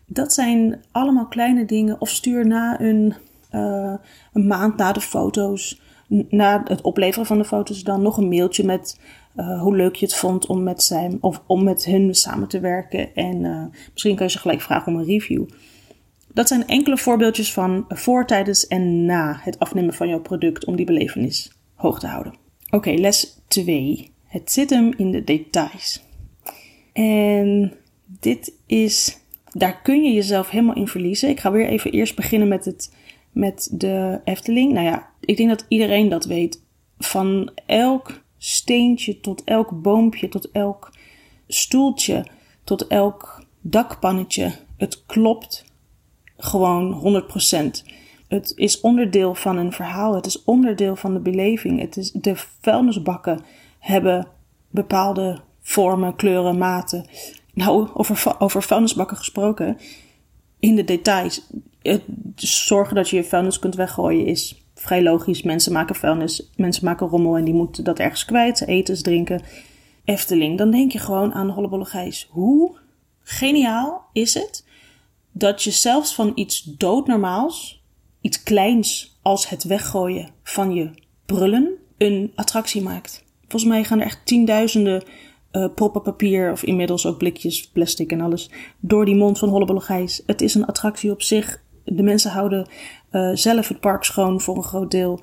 Dat 0.06 0.32
zijn 0.32 0.82
allemaal 0.93 1.26
kleine 1.26 1.64
dingen. 1.64 2.00
Of 2.00 2.08
stuur 2.08 2.46
na 2.46 2.81
een 2.81 3.14
uh, 3.52 3.94
een 4.32 4.46
maand 4.46 4.76
na 4.76 4.93
de 4.93 5.00
foto's, 5.00 5.81
na 6.29 6.62
het 6.65 6.81
opleveren 6.81 7.27
van 7.27 7.38
de 7.38 7.44
foto's, 7.44 7.82
dan 7.82 8.03
nog 8.03 8.17
een 8.17 8.29
mailtje 8.29 8.65
met 8.65 9.00
uh, 9.36 9.60
hoe 9.60 9.77
leuk 9.77 9.94
je 9.94 10.05
het 10.05 10.15
vond 10.15 10.46
om 10.46 10.62
met, 10.62 10.82
zijn, 10.82 11.19
of 11.20 11.43
om 11.46 11.65
met 11.65 11.84
hun 11.84 12.15
samen 12.15 12.48
te 12.48 12.60
werken. 12.60 13.15
En 13.15 13.44
uh, 13.44 13.65
misschien 13.93 14.17
kan 14.17 14.27
je 14.27 14.32
ze 14.32 14.38
gelijk 14.38 14.60
vragen 14.60 14.93
om 14.93 14.98
een 14.98 15.06
review. 15.06 15.44
Dat 16.34 16.48
zijn 16.48 16.67
enkele 16.67 16.96
voorbeeldjes 16.96 17.53
van 17.53 17.84
voor, 17.88 18.27
tijdens 18.27 18.67
en 18.67 19.05
na 19.05 19.38
het 19.41 19.58
afnemen 19.58 19.94
van 19.94 20.08
jouw 20.08 20.20
product 20.20 20.65
om 20.65 20.77
die 20.77 20.86
belevenis 20.86 21.53
hoog 21.74 21.98
te 21.98 22.06
houden. 22.06 22.34
Oké, 22.70 22.91
les 22.91 23.41
2. 23.48 24.10
Het 24.27 24.53
zit 24.53 24.70
hem 24.70 24.93
in 24.96 25.10
de 25.10 25.24
details. 25.24 26.03
En 26.93 27.72
dit 28.20 28.53
is, 28.67 29.19
daar 29.50 29.82
kun 29.82 30.03
je 30.03 30.12
jezelf 30.12 30.50
helemaal 30.50 30.74
in 30.74 30.88
verliezen. 30.88 31.29
Ik 31.29 31.41
ga 31.41 31.50
weer 31.50 31.67
even 31.67 31.91
eerst 31.91 32.17
beginnen 32.17 32.48
met 32.48 32.65
het 32.65 32.93
met 33.32 33.69
de 33.72 34.20
Efteling. 34.24 34.72
Nou 34.72 34.86
ja, 34.86 35.10
ik 35.20 35.36
denk 35.36 35.48
dat 35.48 35.65
iedereen 35.69 36.08
dat 36.08 36.24
weet. 36.24 36.62
Van 36.98 37.51
elk 37.67 38.20
steentje 38.39 39.20
tot 39.20 39.44
elk 39.44 39.82
boompje, 39.82 40.29
tot 40.29 40.51
elk 40.51 40.93
stoeltje, 41.48 42.27
tot 42.65 42.86
elk 42.86 43.44
dakpannetje. 43.60 44.53
Het 44.77 45.06
klopt 45.06 45.65
gewoon 46.36 47.22
100%. 47.84 47.91
Het 48.29 48.53
is 48.56 48.81
onderdeel 48.81 49.34
van 49.34 49.56
een 49.56 49.72
verhaal. 49.72 50.15
Het 50.15 50.27
is 50.27 50.44
onderdeel 50.44 50.96
van 50.96 51.12
de 51.12 51.20
beleving. 51.20 51.81
Het 51.81 51.96
is, 51.96 52.10
de 52.10 52.36
vuilnisbakken 52.60 53.41
hebben 53.79 54.29
bepaalde 54.70 55.41
vormen, 55.60 56.17
kleuren, 56.17 56.58
maten. 56.58 57.06
Nou, 57.55 57.89
over, 57.94 58.34
over 58.39 58.62
vuilnisbakken 58.62 59.17
gesproken. 59.17 59.79
In 60.58 60.74
de 60.74 60.84
details 60.84 61.46
het 61.82 62.03
zorgen 62.36 62.94
dat 62.94 63.08
je 63.08 63.17
je 63.17 63.24
vuilnis 63.24 63.58
kunt 63.58 63.74
weggooien 63.74 64.27
is 64.27 64.62
vrij 64.74 65.03
logisch. 65.03 65.43
Mensen 65.43 65.72
maken 65.72 65.94
vuilnis, 65.94 66.51
mensen 66.56 66.84
maken 66.84 67.06
rommel 67.06 67.36
en 67.36 67.44
die 67.44 67.55
moeten 67.55 67.84
dat 67.84 67.98
ergens 67.98 68.24
kwijt. 68.24 68.67
Eten, 68.67 69.03
drinken. 69.03 69.43
Efteling. 70.05 70.58
Dan 70.58 70.70
denk 70.70 70.93
je 70.93 70.98
gewoon 70.98 71.32
aan 71.32 71.51
Hollebolle 71.51 71.84
Gijs. 71.84 72.29
Hoe 72.31 72.77
geniaal 73.22 74.05
is 74.12 74.34
het 74.34 74.67
dat 75.32 75.62
je 75.62 75.70
zelfs 75.70 76.15
van 76.15 76.32
iets 76.34 76.62
doodnormaals, 76.62 77.82
iets 78.20 78.43
kleins 78.43 79.19
als 79.22 79.48
het 79.48 79.65
weggooien 79.65 80.31
van 80.43 80.74
je 80.74 80.91
brullen, 81.27 81.70
een 81.98 82.32
attractie 82.34 82.82
maakt. 82.82 83.24
Volgens 83.41 83.72
mij 83.72 83.84
gaan 83.84 84.01
er 84.01 84.06
echt 84.06 84.27
tienduizenden 84.27 85.05
uh, 85.53 85.67
proppen 85.74 86.03
papier 86.03 86.53
of 86.53 86.62
inmiddels 86.62 87.06
ook 87.06 87.19
blikjes, 87.19 87.69
plastic 87.69 88.12
en 88.12 88.20
alles 88.20 88.51
door 88.81 89.05
die 89.05 89.15
mond 89.15 89.39
van 89.39 89.48
Hollebolle 89.48 89.81
Gijs. 89.81 90.22
Het 90.27 90.41
is 90.41 90.55
een 90.55 90.67
attractie 90.67 91.10
op 91.10 91.22
zich. 91.22 91.62
De 91.84 92.03
mensen 92.03 92.31
houden 92.31 92.69
uh, 93.12 93.31
zelf 93.34 93.69
het 93.69 93.81
park 93.81 94.05
schoon 94.05 94.41
voor 94.41 94.56
een 94.56 94.62
groot 94.62 94.91
deel. 94.91 95.20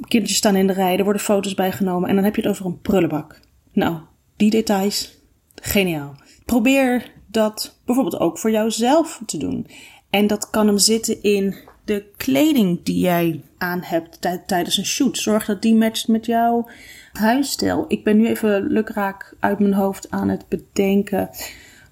Kindertjes 0.00 0.38
staan 0.38 0.56
in 0.56 0.66
de 0.66 0.72
rij, 0.72 0.96
er 0.96 1.04
worden 1.04 1.22
foto's 1.22 1.54
bijgenomen 1.54 2.08
en 2.08 2.14
dan 2.14 2.24
heb 2.24 2.36
je 2.36 2.42
het 2.42 2.50
over 2.50 2.66
een 2.66 2.80
prullenbak. 2.80 3.40
Nou, 3.72 3.98
die 4.36 4.50
details, 4.50 5.18
geniaal. 5.54 6.14
Probeer 6.44 7.12
dat 7.26 7.78
bijvoorbeeld 7.84 8.20
ook 8.20 8.38
voor 8.38 8.50
jouzelf 8.50 9.22
te 9.26 9.38
doen. 9.38 9.66
En 10.10 10.26
dat 10.26 10.50
kan 10.50 10.66
hem 10.66 10.78
zitten 10.78 11.22
in 11.22 11.56
de 11.84 12.04
kleding 12.16 12.82
die 12.82 12.98
jij 12.98 13.42
aan 13.58 13.82
hebt 13.82 14.20
tijdens 14.46 14.76
een 14.76 14.86
shoot. 14.86 15.18
Zorg 15.18 15.44
dat 15.44 15.62
die 15.62 15.74
matcht 15.74 16.08
met 16.08 16.26
jouw 16.26 16.68
huisstijl. 17.12 17.84
Ik 17.88 18.04
ben 18.04 18.16
nu 18.16 18.26
even 18.26 18.66
lukraak 18.66 19.34
uit 19.40 19.58
mijn 19.58 19.72
hoofd 19.72 20.10
aan 20.10 20.28
het 20.28 20.48
bedenken 20.48 21.30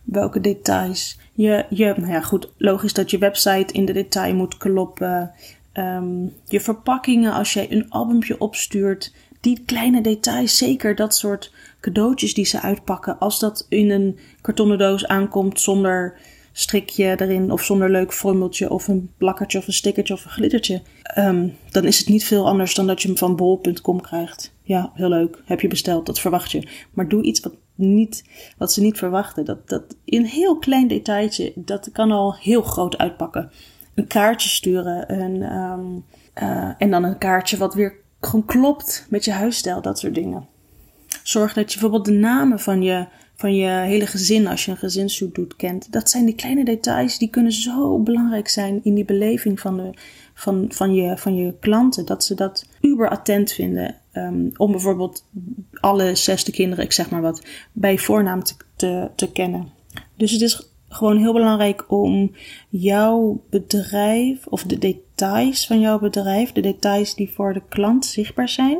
welke 0.04 0.40
details. 0.40 1.18
Je, 1.34 1.64
je, 1.70 1.94
nou 1.96 2.12
ja, 2.12 2.20
goed, 2.20 2.52
logisch 2.56 2.92
dat 2.92 3.10
je 3.10 3.18
website 3.18 3.72
in 3.72 3.84
de 3.84 3.92
detail 3.92 4.34
moet 4.34 4.56
kloppen. 4.56 5.32
Um, 5.74 6.32
je 6.44 6.60
verpakkingen, 6.60 7.32
als 7.32 7.52
jij 7.52 7.72
een 7.72 7.90
albumpje 7.90 8.40
opstuurt, 8.40 9.12
die 9.40 9.62
kleine 9.66 10.00
details, 10.00 10.56
zeker 10.56 10.94
dat 10.94 11.14
soort 11.14 11.52
cadeautjes 11.80 12.34
die 12.34 12.44
ze 12.44 12.60
uitpakken. 12.60 13.18
Als 13.18 13.38
dat 13.38 13.66
in 13.68 13.90
een 13.90 14.18
kartonnen 14.40 14.78
doos 14.78 15.06
aankomt 15.06 15.60
zonder 15.60 16.18
strikje 16.52 17.20
erin 17.20 17.50
of 17.50 17.62
zonder 17.62 17.90
leuk 17.90 18.12
frummeltje 18.12 18.70
of 18.70 18.88
een 18.88 19.10
plakkertje 19.18 19.58
of 19.58 19.66
een 19.66 19.72
stickertje 19.72 20.14
of 20.14 20.24
een 20.24 20.30
glittertje. 20.30 20.82
Um, 21.18 21.56
dan 21.70 21.84
is 21.84 21.98
het 21.98 22.08
niet 22.08 22.24
veel 22.24 22.46
anders 22.46 22.74
dan 22.74 22.86
dat 22.86 23.02
je 23.02 23.08
hem 23.08 23.16
van 23.16 23.36
bol.com 23.36 24.00
krijgt. 24.00 24.52
Ja, 24.62 24.92
heel 24.94 25.08
leuk. 25.08 25.42
Heb 25.44 25.60
je 25.60 25.68
besteld, 25.68 26.06
dat 26.06 26.20
verwacht 26.20 26.50
je. 26.50 26.68
Maar 26.92 27.08
doe 27.08 27.22
iets 27.22 27.40
wat, 27.40 27.52
niet, 27.74 28.24
wat 28.58 28.72
ze 28.72 28.80
niet 28.80 28.98
verwachten. 28.98 29.44
Dat, 29.44 29.68
dat 29.68 29.96
een 30.04 30.26
heel 30.26 30.58
klein 30.58 30.88
detailtje, 30.88 31.52
dat 31.54 31.88
kan 31.92 32.10
al 32.10 32.34
heel 32.34 32.62
groot 32.62 32.98
uitpakken. 32.98 33.50
Een 33.94 34.06
kaartje 34.06 34.48
sturen 34.48 35.20
um, 35.20 36.04
uh, 36.42 36.70
en 36.78 36.90
dan 36.90 37.04
een 37.04 37.18
kaartje 37.18 37.56
wat 37.56 37.74
weer 37.74 37.94
gewoon 38.20 38.44
klopt 38.44 39.06
met 39.10 39.24
je 39.24 39.32
huisstijl, 39.32 39.82
dat 39.82 39.98
soort 39.98 40.14
dingen. 40.14 40.46
Zorg 41.22 41.52
dat 41.52 41.72
je 41.72 41.78
bijvoorbeeld 41.78 42.14
de 42.14 42.20
namen 42.20 42.60
van 42.60 42.82
je 42.82 43.06
van 43.34 43.54
je 43.54 43.68
hele 43.68 44.06
gezin 44.06 44.46
als 44.46 44.64
je 44.64 44.70
een 44.70 44.76
gezinsshoot 44.76 45.34
doet 45.34 45.56
kent. 45.56 45.92
Dat 45.92 46.10
zijn 46.10 46.24
die 46.24 46.34
kleine 46.34 46.64
details 46.64 47.18
die 47.18 47.30
kunnen 47.30 47.52
zo 47.52 47.98
belangrijk 47.98 48.48
zijn 48.48 48.80
in 48.82 48.94
die 48.94 49.04
beleving 49.04 49.60
van, 49.60 49.76
de, 49.76 49.90
van, 50.34 50.66
van, 50.68 50.94
je, 50.94 51.16
van 51.16 51.34
je 51.34 51.54
klanten. 51.60 52.06
Dat 52.06 52.24
ze 52.24 52.34
dat 52.34 52.66
uber 52.80 53.08
attent 53.08 53.52
vinden. 53.52 53.96
Um, 54.16 54.50
om 54.56 54.70
bijvoorbeeld 54.70 55.24
alle 55.80 56.14
zesde 56.14 56.50
kinderen, 56.52 56.84
ik 56.84 56.92
zeg 56.92 57.10
maar 57.10 57.22
wat, 57.22 57.46
bij 57.72 57.98
voornaam 57.98 58.42
te, 58.76 59.10
te, 59.14 59.32
kennen. 59.32 59.68
Dus 60.16 60.30
het 60.30 60.40
is 60.40 60.68
gewoon 60.88 61.18
heel 61.18 61.32
belangrijk 61.32 61.84
om 61.92 62.32
jouw 62.68 63.42
bedrijf 63.50 64.46
of 64.46 64.62
de 64.62 64.78
details 64.78 65.66
van 65.66 65.80
jouw 65.80 65.98
bedrijf, 65.98 66.52
de 66.52 66.60
details 66.60 67.14
die 67.14 67.30
voor 67.30 67.52
de 67.52 67.62
klant 67.68 68.06
zichtbaar 68.06 68.48
zijn, 68.48 68.78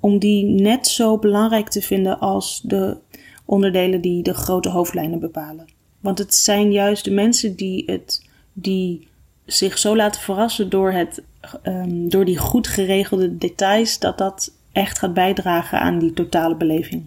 om 0.00 0.18
die 0.18 0.44
net 0.44 0.86
zo 0.86 1.18
belangrijk 1.18 1.68
te 1.68 1.82
vinden 1.82 2.18
als 2.18 2.60
de 2.64 2.96
onderdelen 3.44 4.00
die 4.00 4.22
de 4.22 4.34
grote 4.34 4.68
hoofdlijnen 4.68 5.20
bepalen. 5.20 5.68
Want 6.00 6.18
het 6.18 6.34
zijn 6.34 6.72
juist 6.72 7.04
de 7.04 7.10
mensen 7.10 7.56
die, 7.56 7.82
het, 7.86 8.28
die 8.52 9.08
zich 9.44 9.78
zo 9.78 9.96
laten 9.96 10.20
verrassen 10.20 10.70
door, 10.70 10.92
het, 10.92 11.22
um, 11.62 12.08
door 12.08 12.24
die 12.24 12.38
goed 12.38 12.68
geregelde 12.68 13.36
details, 13.36 13.98
dat 13.98 14.18
dat 14.18 14.58
echt 14.72 14.98
gaat 14.98 15.14
bijdragen 15.14 15.80
aan 15.80 15.98
die 15.98 16.12
totale 16.12 16.56
beleving. 16.56 17.04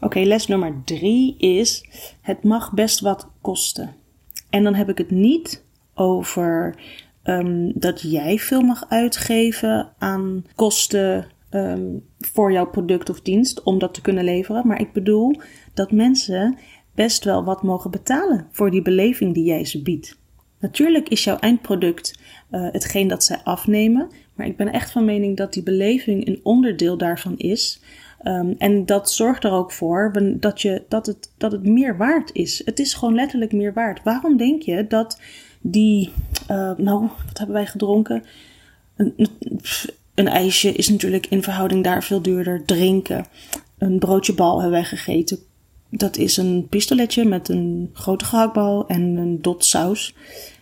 Oké, 0.00 0.20
les 0.20 0.46
nummer 0.46 0.82
drie 0.84 1.36
is: 1.38 1.84
het 2.20 2.42
mag 2.44 2.72
best 2.72 3.00
wat 3.00 3.28
kosten. 3.40 3.94
En 4.50 4.64
dan 4.64 4.74
heb 4.74 4.88
ik 4.88 4.98
het 4.98 5.10
niet 5.10 5.64
over 5.94 6.74
um, 7.24 7.72
dat 7.74 8.00
jij 8.00 8.38
veel 8.38 8.60
mag 8.60 8.84
uitgeven 8.88 9.92
aan 9.98 10.44
kosten 10.54 11.26
um, 11.50 12.04
voor 12.18 12.52
jouw 12.52 12.66
product 12.66 13.10
of 13.10 13.20
dienst 13.20 13.62
om 13.62 13.78
dat 13.78 13.94
te 13.94 14.00
kunnen 14.00 14.24
leveren. 14.24 14.66
Maar 14.66 14.80
ik 14.80 14.92
bedoel 14.92 15.40
dat 15.74 15.92
mensen 15.92 16.58
best 16.94 17.24
wel 17.24 17.44
wat 17.44 17.62
mogen 17.62 17.90
betalen 17.90 18.46
voor 18.50 18.70
die 18.70 18.82
beleving 18.82 19.34
die 19.34 19.44
jij 19.44 19.64
ze 19.64 19.82
biedt. 19.82 20.18
Natuurlijk 20.60 21.08
is 21.08 21.24
jouw 21.24 21.38
eindproduct 21.38 22.18
uh, 22.50 22.68
hetgeen 22.72 23.08
dat 23.08 23.24
zij 23.24 23.40
afnemen, 23.44 24.10
maar 24.34 24.46
ik 24.46 24.56
ben 24.56 24.72
echt 24.72 24.90
van 24.90 25.04
mening 25.04 25.36
dat 25.36 25.52
die 25.52 25.62
beleving 25.62 26.26
een 26.26 26.40
onderdeel 26.42 26.96
daarvan 26.96 27.36
is. 27.36 27.80
Um, 28.24 28.54
en 28.58 28.86
dat 28.86 29.12
zorgt 29.12 29.44
er 29.44 29.50
ook 29.50 29.72
voor 29.72 30.12
dat, 30.40 30.62
je, 30.62 30.82
dat, 30.88 31.06
het, 31.06 31.32
dat 31.36 31.52
het 31.52 31.66
meer 31.66 31.96
waard 31.96 32.30
is. 32.32 32.62
Het 32.64 32.78
is 32.78 32.94
gewoon 32.94 33.14
letterlijk 33.14 33.52
meer 33.52 33.72
waard. 33.72 34.02
Waarom 34.02 34.36
denk 34.36 34.62
je 34.62 34.86
dat 34.86 35.20
die, 35.60 36.12
uh, 36.50 36.72
nou, 36.76 37.00
wat 37.26 37.38
hebben 37.38 37.56
wij 37.56 37.66
gedronken? 37.66 38.24
Een, 38.96 39.14
een 40.14 40.28
ijsje 40.28 40.72
is 40.72 40.88
natuurlijk 40.88 41.26
in 41.26 41.42
verhouding 41.42 41.84
daar 41.84 42.02
veel 42.02 42.22
duurder. 42.22 42.64
Drinken. 42.64 43.26
Een 43.78 43.98
broodje 43.98 44.34
bal 44.34 44.60
hebben 44.60 44.80
wij 44.80 44.88
gegeten. 44.88 45.38
Dat 45.90 46.16
is 46.16 46.36
een 46.36 46.66
pistoletje 46.68 47.24
met 47.24 47.48
een 47.48 47.90
grote 47.92 48.24
gehaktbal 48.24 48.86
en 48.86 49.02
een 49.02 49.42
dot 49.42 49.64
saus. 49.64 50.14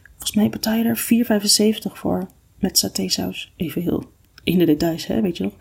Volgens 0.03 0.33
mij 0.33 0.49
betaal 0.49 0.75
je 0.75 0.85
er 0.85 1.87
4,75 1.91 1.93
voor 1.93 2.27
met 2.59 2.79
satésaus. 2.79 3.53
Even 3.57 3.83
heel 3.83 4.05
in 4.45 4.59
de 4.59 4.65
details, 4.65 5.07
hè, 5.07 5.21
weet 5.21 5.37
je 5.37 5.45
nog. 5.45 5.53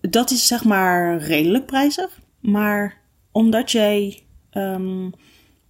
Dat 0.00 0.30
is 0.30 0.46
zeg 0.46 0.64
maar 0.64 1.18
redelijk 1.18 1.66
prijzig. 1.66 2.20
Maar 2.40 3.00
omdat 3.32 3.70
jij. 3.70 4.20
Um, 4.52 5.12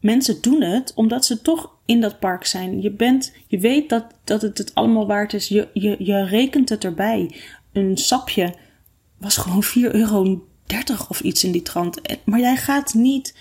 mensen 0.01 0.43
doen 0.43 0.63
het 0.63 0.93
omdat 0.95 1.25
ze 1.25 1.43
toch 1.43 1.71
in 1.85 2.01
dat 2.01 2.19
park 2.19 2.45
zijn. 2.45 2.83
Je, 2.83 2.91
bent, 2.91 3.33
je 3.47 3.59
weet 3.59 3.89
dat, 3.89 4.05
dat 4.25 4.43
het 4.43 4.59
het 4.59 4.75
allemaal 4.75 5.07
waard 5.07 5.33
is. 5.33 5.49
Je, 5.49 5.69
je, 5.73 5.97
je 5.99 6.25
rekent 6.25 6.69
het 6.69 6.85
erbij 6.85 7.35
een 7.73 7.97
sapje 7.97 8.55
was 9.19 9.37
gewoon 9.37 9.65
4,30 9.65 9.71
euro 9.73 10.47
of 11.09 11.21
iets 11.21 11.45
in 11.45 11.53
die 11.53 11.63
trant. 11.63 12.01
Maar 12.25 12.41
jij 12.41 12.57
gaat 12.57 12.95
niet 12.95 13.37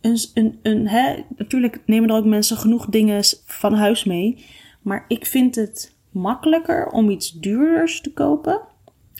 een, 0.00 0.18
een, 0.34 0.58
een 0.62 0.88
hè, 0.88 1.24
natuurlijk 1.36 1.80
nemen 1.86 2.08
er 2.08 2.16
ook 2.16 2.24
mensen 2.24 2.56
genoeg 2.56 2.86
dingen 2.86 3.22
van 3.44 3.74
huis 3.74 4.04
mee. 4.04 4.44
Maar 4.82 5.04
ik 5.08 5.26
vind 5.26 5.54
het 5.54 5.94
makkelijker 6.10 6.86
om 6.86 7.10
iets 7.10 7.32
duurders 7.40 8.00
te 8.00 8.12
kopen. 8.12 8.60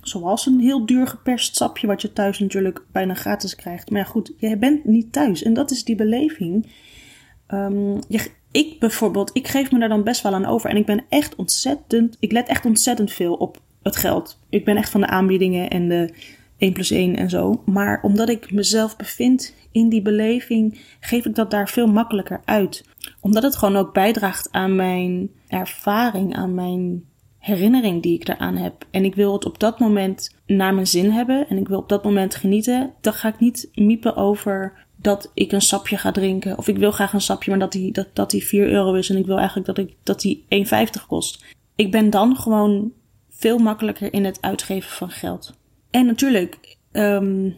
Zoals 0.02 0.46
een 0.46 0.60
heel 0.60 0.86
duur 0.86 1.06
geperst 1.06 1.56
sapje, 1.56 1.86
wat 1.86 2.02
je 2.02 2.12
thuis 2.12 2.38
natuurlijk 2.38 2.84
bijna 2.92 3.14
gratis 3.14 3.54
krijgt. 3.54 3.90
Maar 3.90 4.00
ja, 4.00 4.06
goed, 4.06 4.32
jij 4.36 4.58
bent 4.58 4.84
niet 4.84 5.12
thuis. 5.12 5.42
En 5.42 5.54
dat 5.54 5.70
is 5.70 5.84
die 5.84 5.96
beleving. 5.96 6.66
Um, 7.48 8.00
je, 8.08 8.30
ik 8.50 8.78
bijvoorbeeld, 8.78 9.30
ik 9.32 9.48
geef 9.48 9.72
me 9.72 9.78
daar 9.78 9.88
dan 9.88 10.04
best 10.04 10.22
wel 10.22 10.34
aan 10.34 10.46
over. 10.46 10.70
En 10.70 10.76
ik 10.76 10.86
ben 10.86 11.04
echt 11.08 11.34
ontzettend, 11.36 12.16
ik 12.20 12.32
let 12.32 12.48
echt 12.48 12.64
ontzettend 12.64 13.12
veel 13.12 13.34
op 13.34 13.60
het 13.82 13.96
geld. 13.96 14.38
Ik 14.48 14.64
ben 14.64 14.76
echt 14.76 14.90
van 14.90 15.00
de 15.00 15.06
aanbiedingen 15.06 15.70
en 15.70 15.88
de 15.88 16.14
1 16.60 16.72
plus 16.72 16.90
1 16.90 17.16
en 17.16 17.30
zo. 17.30 17.62
Maar 17.64 18.00
omdat 18.02 18.28
ik 18.28 18.52
mezelf 18.52 18.96
bevind 18.96 19.54
in 19.72 19.88
die 19.88 20.02
beleving, 20.02 20.80
geef 21.00 21.26
ik 21.26 21.34
dat 21.34 21.50
daar 21.50 21.68
veel 21.68 21.86
makkelijker 21.86 22.40
uit. 22.44 22.84
Omdat 23.20 23.42
het 23.42 23.56
gewoon 23.56 23.76
ook 23.76 23.92
bijdraagt 23.92 24.48
aan 24.50 24.76
mijn 24.76 25.30
ervaring, 25.46 26.36
aan 26.36 26.54
mijn 26.54 27.04
herinnering 27.38 28.02
die 28.02 28.14
ik 28.14 28.28
eraan 28.28 28.56
heb. 28.56 28.86
En 28.90 29.04
ik 29.04 29.14
wil 29.14 29.32
het 29.32 29.46
op 29.46 29.58
dat 29.58 29.78
moment 29.78 30.34
naar 30.46 30.74
mijn 30.74 30.86
zin 30.86 31.10
hebben 31.10 31.48
en 31.48 31.56
ik 31.56 31.68
wil 31.68 31.78
op 31.78 31.88
dat 31.88 32.04
moment 32.04 32.34
genieten. 32.34 32.92
Dan 33.00 33.12
ga 33.12 33.28
ik 33.28 33.38
niet 33.38 33.68
miepen 33.74 34.16
over 34.16 34.86
dat 34.96 35.30
ik 35.34 35.52
een 35.52 35.62
sapje 35.62 35.96
ga 35.96 36.12
drinken. 36.12 36.58
Of 36.58 36.68
ik 36.68 36.78
wil 36.78 36.90
graag 36.90 37.12
een 37.12 37.20
sapje, 37.20 37.50
maar 37.50 37.60
dat 37.60 37.72
die, 37.72 37.92
dat, 37.92 38.08
dat 38.12 38.30
die 38.30 38.44
4 38.44 38.68
euro 38.68 38.94
is 38.94 39.10
en 39.10 39.16
ik 39.16 39.26
wil 39.26 39.36
eigenlijk 39.36 39.66
dat, 39.66 39.78
ik, 39.78 39.94
dat 40.02 40.20
die 40.20 40.44
1,50 40.66 41.06
kost. 41.06 41.44
Ik 41.74 41.90
ben 41.90 42.10
dan 42.10 42.36
gewoon 42.36 42.92
veel 43.30 43.58
makkelijker 43.58 44.12
in 44.12 44.24
het 44.24 44.38
uitgeven 44.40 44.90
van 44.90 45.10
geld. 45.10 45.58
En 45.90 46.06
natuurlijk, 46.06 46.76
um, 46.92 47.56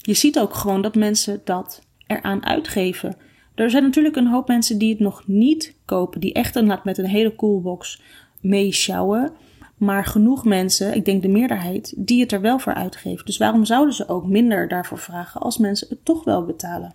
je 0.00 0.14
ziet 0.14 0.38
ook 0.38 0.54
gewoon 0.54 0.82
dat 0.82 0.94
mensen 0.94 1.40
dat 1.44 1.86
eraan 2.06 2.46
uitgeven. 2.46 3.16
Er 3.54 3.70
zijn 3.70 3.82
natuurlijk 3.82 4.16
een 4.16 4.26
hoop 4.26 4.48
mensen 4.48 4.78
die 4.78 4.90
het 4.90 4.98
nog 4.98 5.22
niet 5.26 5.74
kopen, 5.84 6.20
die 6.20 6.32
echt 6.32 6.56
een, 6.56 6.78
met 6.84 6.98
een 6.98 7.06
hele 7.06 7.34
coolbox 7.34 8.02
meeschouwen. 8.40 9.32
Maar 9.76 10.04
genoeg 10.04 10.44
mensen, 10.44 10.94
ik 10.94 11.04
denk 11.04 11.22
de 11.22 11.28
meerderheid, 11.28 11.94
die 11.96 12.20
het 12.20 12.32
er 12.32 12.40
wel 12.40 12.58
voor 12.58 12.74
uitgeven. 12.74 13.24
Dus 13.24 13.38
waarom 13.38 13.64
zouden 13.64 13.94
ze 13.94 14.08
ook 14.08 14.26
minder 14.26 14.68
daarvoor 14.68 14.98
vragen 14.98 15.40
als 15.40 15.58
mensen 15.58 15.88
het 15.88 16.04
toch 16.04 16.24
wel 16.24 16.44
betalen? 16.44 16.94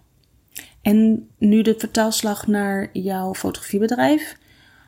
En 0.81 1.29
nu 1.37 1.61
de 1.61 1.75
vertaalslag 1.77 2.47
naar 2.47 2.89
jouw 2.93 3.33
fotografiebedrijf. 3.33 4.37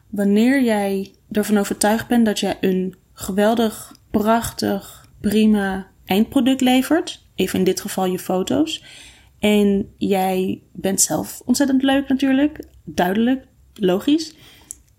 Wanneer 0.09 0.63
jij 0.63 1.11
ervan 1.31 1.57
overtuigd 1.57 2.07
bent 2.07 2.25
dat 2.25 2.39
jij 2.39 2.57
een 2.61 2.95
geweldig, 3.13 3.95
prachtig, 4.11 5.06
prima 5.21 5.87
eindproduct 6.05 6.61
levert. 6.61 7.25
Even 7.35 7.59
in 7.59 7.65
dit 7.65 7.81
geval 7.81 8.05
je 8.05 8.19
foto's. 8.19 8.83
En 9.39 9.89
jij 9.97 10.61
bent 10.71 11.01
zelf 11.01 11.41
ontzettend 11.45 11.83
leuk 11.83 12.07
natuurlijk. 12.07 12.59
Duidelijk, 12.83 13.47
logisch. 13.73 14.35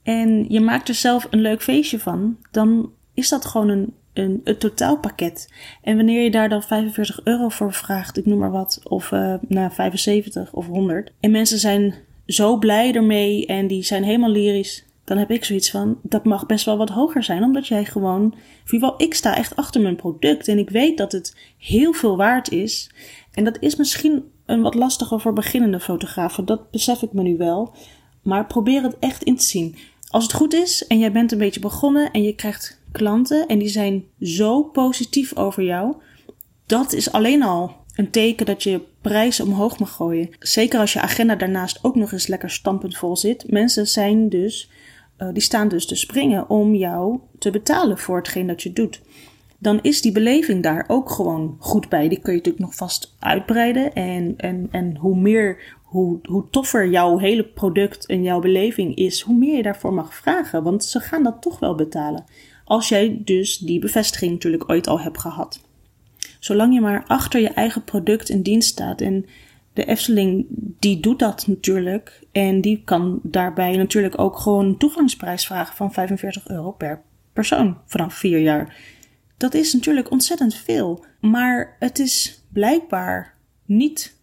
En 0.02 0.44
je 0.48 0.60
maakt 0.60 0.88
er 0.88 0.94
zelf 0.94 1.26
een 1.30 1.40
leuk 1.40 1.62
feestje 1.62 1.98
van. 1.98 2.38
Dan 2.50 2.92
is 3.14 3.28
dat 3.28 3.44
gewoon 3.44 3.68
een 3.68 3.94
een, 4.18 4.40
het 4.44 4.60
totaalpakket. 4.60 5.52
En 5.82 5.96
wanneer 5.96 6.22
je 6.22 6.30
daar 6.30 6.48
dan 6.48 6.62
45 6.62 7.20
euro 7.24 7.48
voor 7.48 7.72
vraagt, 7.72 8.16
ik 8.16 8.26
noem 8.26 8.38
maar 8.38 8.50
wat, 8.50 8.80
of 8.84 9.10
uh, 9.10 9.34
nou, 9.48 9.72
75 9.72 10.52
of 10.52 10.66
100, 10.66 11.12
en 11.20 11.30
mensen 11.30 11.58
zijn 11.58 11.94
zo 12.26 12.56
blij 12.56 12.94
ermee 12.94 13.46
en 13.46 13.66
die 13.66 13.82
zijn 13.82 14.04
helemaal 14.04 14.30
lyrisch, 14.30 14.84
dan 15.08 15.18
heb 15.18 15.30
ik 15.30 15.44
zoiets 15.44 15.70
van, 15.70 15.98
dat 16.02 16.24
mag 16.24 16.46
best 16.46 16.64
wel 16.64 16.76
wat 16.76 16.88
hoger 16.88 17.22
zijn, 17.22 17.42
omdat 17.42 17.66
jij 17.66 17.84
gewoon, 17.84 18.34
in 18.64 18.94
ik 18.96 19.14
sta 19.14 19.36
echt 19.36 19.56
achter 19.56 19.80
mijn 19.80 19.96
product 19.96 20.48
en 20.48 20.58
ik 20.58 20.70
weet 20.70 20.98
dat 20.98 21.12
het 21.12 21.36
heel 21.58 21.92
veel 21.92 22.16
waard 22.16 22.50
is. 22.50 22.90
En 23.32 23.44
dat 23.44 23.56
is 23.60 23.76
misschien 23.76 24.24
een 24.46 24.62
wat 24.62 24.74
lastiger 24.74 25.20
voor 25.20 25.32
beginnende 25.32 25.80
fotografen, 25.80 26.44
dat 26.44 26.70
besef 26.70 27.02
ik 27.02 27.12
me 27.12 27.22
nu 27.22 27.36
wel. 27.36 27.74
Maar 28.22 28.46
probeer 28.46 28.82
het 28.82 28.98
echt 28.98 29.22
in 29.22 29.36
te 29.36 29.44
zien. 29.44 29.76
Als 30.08 30.22
het 30.22 30.32
goed 30.32 30.54
is 30.54 30.86
en 30.86 30.98
jij 30.98 31.12
bent 31.12 31.32
een 31.32 31.38
beetje 31.38 31.60
begonnen 31.60 32.10
en 32.10 32.22
je 32.22 32.34
krijgt 32.34 32.80
klanten 32.92 33.46
en 33.46 33.58
die 33.58 33.68
zijn 33.68 34.04
zo 34.20 34.62
positief 34.62 35.36
over 35.36 35.62
jou, 35.62 35.94
dat 36.66 36.92
is 36.92 37.12
alleen 37.12 37.42
al 37.42 37.76
een 37.94 38.10
teken 38.10 38.46
dat 38.46 38.62
je 38.62 38.80
prijs 39.00 39.40
omhoog 39.40 39.78
mag 39.78 39.92
gooien. 39.92 40.28
Zeker 40.38 40.80
als 40.80 40.92
je 40.92 41.00
agenda 41.00 41.34
daarnaast 41.34 41.78
ook 41.82 41.94
nog 41.94 42.12
eens 42.12 42.26
lekker 42.26 42.50
stampend 42.50 42.96
vol 42.96 43.16
zit. 43.16 43.50
Mensen 43.50 43.86
zijn 43.86 44.28
dus, 44.28 44.70
uh, 45.18 45.28
die 45.32 45.42
staan 45.42 45.68
dus 45.68 45.86
te 45.86 45.94
springen 45.94 46.50
om 46.50 46.74
jou 46.74 47.18
te 47.38 47.50
betalen 47.50 47.98
voor 47.98 48.16
hetgeen 48.16 48.46
dat 48.46 48.62
je 48.62 48.72
doet. 48.72 49.00
Dan 49.58 49.78
is 49.82 50.00
die 50.00 50.12
beleving 50.12 50.62
daar 50.62 50.84
ook 50.88 51.10
gewoon 51.10 51.56
goed 51.58 51.88
bij. 51.88 52.08
Die 52.08 52.20
kun 52.20 52.32
je 52.32 52.38
natuurlijk 52.38 52.64
nog 52.64 52.74
vast 52.74 53.14
uitbreiden. 53.18 53.94
En, 53.94 54.34
en, 54.36 54.68
en 54.70 54.96
hoe 54.96 55.16
meer, 55.16 55.76
hoe, 55.82 56.18
hoe 56.22 56.44
toffer 56.50 56.88
jouw 56.88 57.18
hele 57.18 57.44
product 57.44 58.06
en 58.06 58.22
jouw 58.22 58.40
beleving 58.40 58.94
is, 58.94 59.20
hoe 59.20 59.36
meer 59.36 59.56
je 59.56 59.62
daarvoor 59.62 59.94
mag 59.94 60.14
vragen. 60.14 60.62
Want 60.62 60.84
ze 60.84 61.00
gaan 61.00 61.22
dat 61.22 61.42
toch 61.42 61.58
wel 61.58 61.74
betalen. 61.74 62.24
Als 62.64 62.88
jij 62.88 63.20
dus 63.24 63.58
die 63.58 63.78
bevestiging 63.78 64.32
natuurlijk 64.32 64.70
ooit 64.70 64.86
al 64.86 65.00
hebt 65.00 65.18
gehad. 65.18 65.60
Zolang 66.40 66.74
je 66.74 66.80
maar 66.80 67.04
achter 67.06 67.40
je 67.40 67.48
eigen 67.48 67.84
product 67.84 68.30
en 68.30 68.42
dienst 68.42 68.68
staat. 68.68 69.00
En 69.00 69.26
de 69.78 69.84
Efteling, 69.84 70.46
die 70.78 71.00
doet 71.00 71.18
dat 71.18 71.46
natuurlijk. 71.46 72.20
En 72.32 72.60
die 72.60 72.82
kan 72.84 73.20
daarbij 73.22 73.76
natuurlijk 73.76 74.20
ook 74.20 74.38
gewoon 74.38 74.64
een 74.64 74.78
toegangsprijs 74.78 75.46
vragen 75.46 75.76
van 75.76 75.92
45 75.92 76.48
euro 76.48 76.70
per 76.70 77.02
persoon 77.32 77.78
vanaf 77.86 78.14
vier 78.14 78.38
jaar. 78.38 78.76
Dat 79.36 79.54
is 79.54 79.72
natuurlijk 79.72 80.10
ontzettend 80.10 80.54
veel. 80.54 81.04
Maar 81.20 81.76
het 81.78 81.98
is 81.98 82.44
blijkbaar 82.52 83.34
niet 83.64 84.16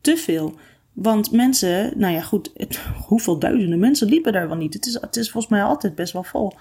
te 0.00 0.16
veel. 0.16 0.54
Want 0.92 1.32
mensen, 1.32 1.98
nou 1.98 2.12
ja, 2.14 2.20
goed, 2.20 2.52
hoeveel 3.08 3.38
duizenden 3.38 3.78
mensen 3.78 4.08
liepen 4.08 4.32
daar 4.32 4.48
wel 4.48 4.56
niet? 4.56 4.74
Het 4.74 4.86
is, 4.86 4.94
het 5.00 5.16
is 5.16 5.30
volgens 5.30 5.52
mij 5.52 5.62
altijd 5.62 5.94
best 5.94 6.12
wel 6.12 6.24
vol. 6.24 6.52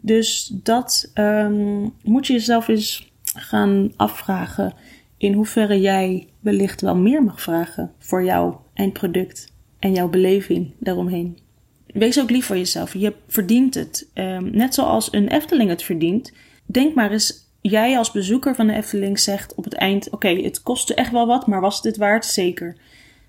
Dus 0.00 0.50
dat 0.52 1.10
um, 1.14 1.92
moet 2.02 2.26
je 2.26 2.32
jezelf 2.32 2.68
eens 2.68 3.12
gaan 3.34 3.92
afvragen 3.96 4.74
in 5.16 5.32
hoeverre 5.32 5.80
jij 5.80 6.28
wellicht 6.40 6.80
wel 6.80 6.96
meer 6.96 7.22
mag 7.22 7.40
vragen 7.40 7.92
voor 7.98 8.24
jouw 8.24 8.64
eindproduct 8.74 9.52
en 9.78 9.92
jouw 9.92 10.08
beleving 10.08 10.74
daaromheen. 10.78 11.38
Wees 11.86 12.20
ook 12.20 12.30
lief 12.30 12.46
voor 12.46 12.56
jezelf. 12.56 12.94
Je 12.94 13.14
verdient 13.26 13.74
het. 13.74 14.10
Um, 14.14 14.50
net 14.56 14.74
zoals 14.74 15.12
een 15.12 15.28
Efteling 15.28 15.70
het 15.70 15.82
verdient. 15.82 16.32
Denk 16.66 16.94
maar 16.94 17.10
eens, 17.10 17.50
jij 17.60 17.98
als 17.98 18.10
bezoeker 18.10 18.54
van 18.54 18.66
de 18.66 18.72
Efteling 18.72 19.18
zegt 19.18 19.54
op 19.54 19.64
het 19.64 19.74
eind: 19.74 20.10
Oké, 20.10 20.28
het 20.28 20.62
kostte 20.62 20.94
echt 20.94 21.12
wel 21.12 21.26
wat, 21.26 21.46
maar 21.46 21.60
was 21.60 21.82
het 21.82 21.96
waard? 21.96 22.24
Zeker. 22.24 22.76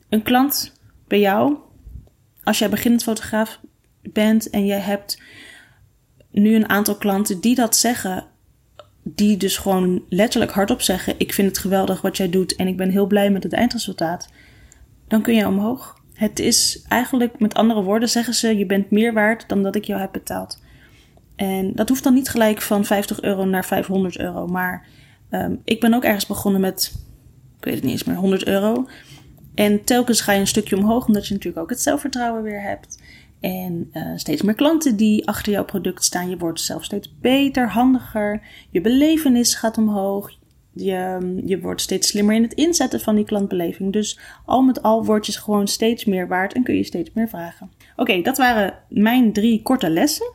Een 0.10 0.24
klant 0.24 0.74
bij 1.08 1.20
jou, 1.20 1.58
als 2.44 2.60
jij 2.60 2.70
beginnend 2.70 3.04
fotograaf 3.04 3.60
bent 4.02 4.50
en 4.50 4.66
je 4.66 4.74
hebt 4.74 5.22
nu 6.32 6.56
een 6.56 6.70
aantal 6.70 6.96
klanten 6.96 7.40
die 7.40 7.56
dat 7.56 7.76
zeggen, 7.76 8.26
die 9.08 9.38
dus 9.38 9.58
gewoon 9.58 10.04
letterlijk 10.10 10.52
hardop 10.52 10.82
zeggen: 10.82 11.14
Ik 11.18 11.34
vind 11.34 11.48
het 11.48 11.58
geweldig 11.58 12.02
wat 12.02 12.18
jij 12.18 12.30
doet 12.30 12.56
en 12.56 12.68
ik 12.68 12.78
ben 12.78 12.90
heel 12.90 13.08
blij 13.08 13.30
met 13.30 13.44
het 13.44 13.54
eindresultaat, 13.54 14.30
dan 15.08 15.22
kun 15.22 15.36
je 15.36 15.48
omhoog. 15.48 16.04
Het 16.14 16.40
is 16.40 16.86
eigenlijk, 16.88 17.40
met 17.40 17.54
andere 17.54 17.84
woorden, 17.84 18.10
zeggen 18.10 18.34
ze: 18.34 18.58
Je 18.58 18.66
bent 18.66 18.92
meer 18.92 19.14
waard 19.14 19.50
dan 19.50 19.64
dat 19.64 19.76
ik 19.76 19.84
jou 19.84 20.00
heb 20.00 20.12
betaald. 20.12 20.64
En 21.36 21.72
dat 21.74 21.90
hoeft 21.90 22.04
dan 22.04 22.14
niet 22.14 22.30
gelijk 22.30 22.62
van 22.62 22.86
50 22.86 23.22
euro 23.22 23.46
naar 23.46 23.66
500 23.66 24.18
euro. 24.18 24.48
Maar 24.48 24.88
um, 25.32 25.62
ik 25.64 25.80
ben 25.80 25.94
ook 25.94 26.04
ergens 26.04 26.26
begonnen 26.26 26.62
met, 26.62 26.94
ik 27.58 27.66
weet 27.66 27.74
het 27.74 27.84
niet 27.84 27.92
eens 27.92 28.04
meer, 28.04 28.16
100 28.16 28.46
euro. 28.46 28.88
En 29.56 29.84
telkens 29.84 30.22
ga 30.22 30.32
je 30.32 30.40
een 30.40 30.48
stukje 30.48 30.78
omhoog, 30.78 31.08
omdat 31.08 31.28
je 31.28 31.34
natuurlijk 31.34 31.64
ook 31.64 31.70
het 31.70 31.82
zelfvertrouwen 31.82 32.44
weer 32.44 32.62
hebt. 32.62 33.02
En 33.46 33.90
uh, 33.94 34.12
steeds 34.16 34.42
meer 34.42 34.56
klanten 34.56 34.96
die 34.96 35.28
achter 35.28 35.52
jouw 35.52 35.66
product 35.66 36.04
staan. 36.04 36.30
Je 36.30 36.38
wordt 36.38 36.62
zelf 36.62 36.84
steeds 36.84 37.14
beter, 37.22 37.70
handiger. 37.70 38.42
Je 38.70 38.82
belevenis 38.82 39.56
gaat 39.56 39.78
omhoog. 39.78 40.32
Je, 40.72 41.42
je 41.46 41.60
wordt 41.60 41.82
steeds 41.82 42.08
slimmer 42.08 42.36
in 42.36 42.42
het 42.42 42.54
inzetten 42.54 43.00
van 43.00 43.16
die 43.16 43.26
klantbeleving. 43.26 43.94
Dus 43.94 44.20
al 44.46 44.62
met 44.62 44.82
al 44.82 45.06
word 45.06 45.26
je 45.26 45.32
gewoon 45.32 45.68
steeds 45.68 46.06
meer 46.06 46.28
waard 46.28 46.54
en 46.54 46.64
kun 46.64 46.76
je 46.76 46.84
steeds 46.84 47.10
meer 47.14 47.30
vragen. 47.30 47.72
Oké, 47.96 48.22
dat 48.22 48.38
waren 48.38 48.74
mijn 48.90 49.34
drie 49.34 49.62
korte 49.62 49.90
lessen 49.90 50.34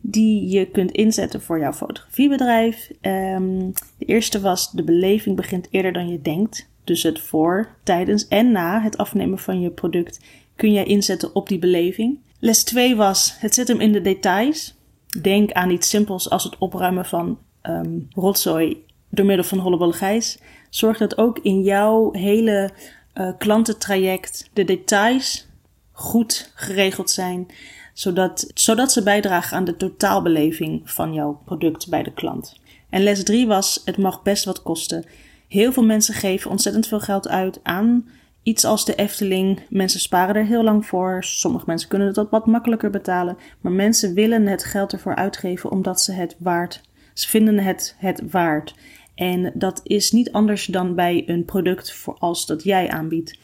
die 0.00 0.48
je 0.48 0.66
kunt 0.66 0.90
inzetten 0.90 1.42
voor 1.42 1.58
jouw 1.58 1.72
fotografiebedrijf. 1.72 2.90
Um, 3.00 3.72
de 3.98 4.04
eerste 4.04 4.40
was: 4.40 4.70
de 4.70 4.84
beleving 4.84 5.36
begint 5.36 5.68
eerder 5.70 5.92
dan 5.92 6.08
je 6.08 6.20
denkt. 6.20 6.68
Dus 6.84 7.02
het 7.02 7.20
voor, 7.20 7.68
tijdens 7.82 8.28
en 8.28 8.52
na 8.52 8.80
het 8.80 8.96
afnemen 8.96 9.38
van 9.38 9.60
je 9.60 9.70
product 9.70 10.20
kun 10.56 10.72
jij 10.72 10.84
inzetten 10.84 11.34
op 11.34 11.48
die 11.48 11.58
beleving. 11.58 12.18
Les 12.44 12.64
2 12.64 12.96
was: 12.96 13.34
het 13.38 13.54
zit 13.54 13.68
hem 13.68 13.80
in 13.80 13.92
de 13.92 14.00
details. 14.00 14.74
Denk 15.20 15.52
aan 15.52 15.70
iets 15.70 15.88
simpels 15.88 16.30
als 16.30 16.44
het 16.44 16.58
opruimen 16.58 17.06
van 17.06 17.38
um, 17.62 18.08
rotzooi 18.10 18.84
door 19.08 19.26
middel 19.26 19.44
van 19.44 19.58
hollebolle 19.58 19.92
gijs. 19.92 20.38
Zorg 20.70 20.98
dat 20.98 21.18
ook 21.18 21.38
in 21.38 21.62
jouw 21.62 22.12
hele 22.12 22.70
uh, 23.14 23.30
klantentraject 23.38 24.50
de 24.52 24.64
details 24.64 25.46
goed 25.92 26.52
geregeld 26.54 27.10
zijn 27.10 27.46
zodat, 27.92 28.50
zodat 28.54 28.92
ze 28.92 29.02
bijdragen 29.02 29.56
aan 29.56 29.64
de 29.64 29.76
totaalbeleving 29.76 30.90
van 30.90 31.12
jouw 31.12 31.40
product 31.44 31.88
bij 31.88 32.02
de 32.02 32.12
klant. 32.12 32.60
En 32.90 33.02
les 33.02 33.24
3 33.24 33.46
was: 33.46 33.82
het 33.84 33.96
mag 33.96 34.22
best 34.22 34.44
wat 34.44 34.62
kosten. 34.62 35.04
Heel 35.48 35.72
veel 35.72 35.84
mensen 35.84 36.14
geven 36.14 36.50
ontzettend 36.50 36.86
veel 36.86 37.00
geld 37.00 37.28
uit 37.28 37.60
aan 37.62 38.08
iets 38.42 38.64
als 38.64 38.84
de 38.84 38.94
Efteling. 38.94 39.60
Mensen 39.68 40.00
sparen 40.00 40.34
er 40.34 40.44
heel 40.44 40.62
lang 40.62 40.86
voor. 40.86 41.24
Sommige 41.24 41.64
mensen 41.66 41.88
kunnen 41.88 42.08
het 42.08 42.30
wat 42.30 42.46
makkelijker 42.46 42.90
betalen. 42.90 43.36
Maar 43.60 43.72
mensen 43.72 44.14
willen 44.14 44.46
het 44.46 44.64
geld 44.64 44.92
ervoor 44.92 45.14
uitgeven 45.14 45.70
omdat 45.70 46.00
ze 46.00 46.12
het 46.12 46.36
waard. 46.38 46.80
Ze 47.14 47.28
vinden 47.28 47.58
het 47.58 47.96
het 47.98 48.22
waard. 48.30 48.74
En 49.14 49.52
dat 49.54 49.80
is 49.84 50.12
niet 50.12 50.32
anders 50.32 50.66
dan 50.66 50.94
bij 50.94 51.22
een 51.26 51.44
product 51.44 52.04
als 52.18 52.46
dat 52.46 52.62
jij 52.62 52.88
aanbiedt. 52.88 53.38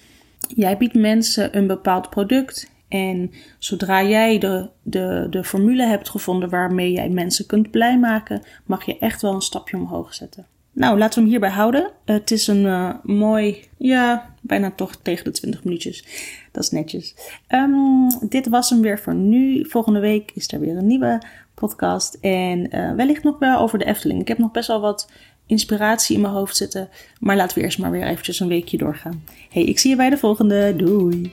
Jij 0.55 0.77
biedt 0.77 0.95
mensen 0.95 1.57
een 1.57 1.67
bepaald 1.67 2.11
product 2.11 2.71
en 2.89 3.31
zodra 3.59 4.03
jij 4.03 4.39
de, 4.39 4.69
de, 4.83 5.27
de 5.31 5.45
formule 5.45 5.87
hebt 5.87 6.09
gevonden 6.09 6.49
waarmee 6.49 6.93
jij 6.93 7.09
mensen 7.09 7.47
kunt 7.47 7.71
blij 7.71 7.99
maken, 7.99 8.43
mag 8.67 8.87
je 8.87 8.99
echt 8.99 9.23
wel 9.23 9.35
een 9.35 9.41
stapje 9.41 9.77
omhoog 9.77 10.15
zetten. 10.15 10.47
Nou, 10.79 10.99
laten 10.99 11.15
we 11.15 11.21
hem 11.21 11.31
hierbij 11.31 11.51
houden. 11.51 11.91
Het 12.05 12.31
is 12.31 12.47
een 12.47 12.65
uh, 12.65 12.95
mooi, 13.03 13.65
ja, 13.77 14.35
bijna 14.41 14.71
toch 14.71 14.97
tegen 15.03 15.25
de 15.25 15.31
20 15.31 15.65
minuutjes. 15.65 16.05
Dat 16.53 16.63
is 16.63 16.71
netjes. 16.71 17.15
Um, 17.49 18.29
dit 18.29 18.49
was 18.49 18.71
hem 18.71 18.81
weer 18.81 18.99
voor 18.99 19.15
nu. 19.15 19.65
Volgende 19.69 20.01
week 20.01 20.31
is 20.35 20.53
er 20.53 20.61
weer 20.61 20.77
een 20.77 20.87
nieuwe 20.87 21.23
podcast. 21.55 22.15
En 22.21 22.77
uh, 22.77 22.95
wellicht 22.95 23.23
nog 23.23 23.39
wel 23.39 23.59
over 23.59 23.79
de 23.79 23.85
Efteling. 23.85 24.21
Ik 24.21 24.29
heb 24.29 24.39
nog 24.39 24.51
best 24.51 24.69
wel 24.69 24.81
wat 24.81 25.11
inspiratie 25.47 26.17
in 26.17 26.23
mijn 26.23 26.35
hoofd 26.35 26.57
zitten. 26.57 26.89
Maar 27.21 27.37
laten 27.37 27.59
we 27.59 27.65
eerst 27.65 27.79
maar 27.79 27.91
weer 27.91 28.07
eventjes 28.07 28.41
een 28.41 28.49
weekje 28.49 28.79
doorgaan. 28.79 29.25
Hey, 29.51 29.65
ik 29.65 29.79
zie 29.79 29.91
je 29.91 29.97
bij 29.97 30.11
de 30.11 30.19
volgende. 30.19 30.77
Doei! 30.77 31.33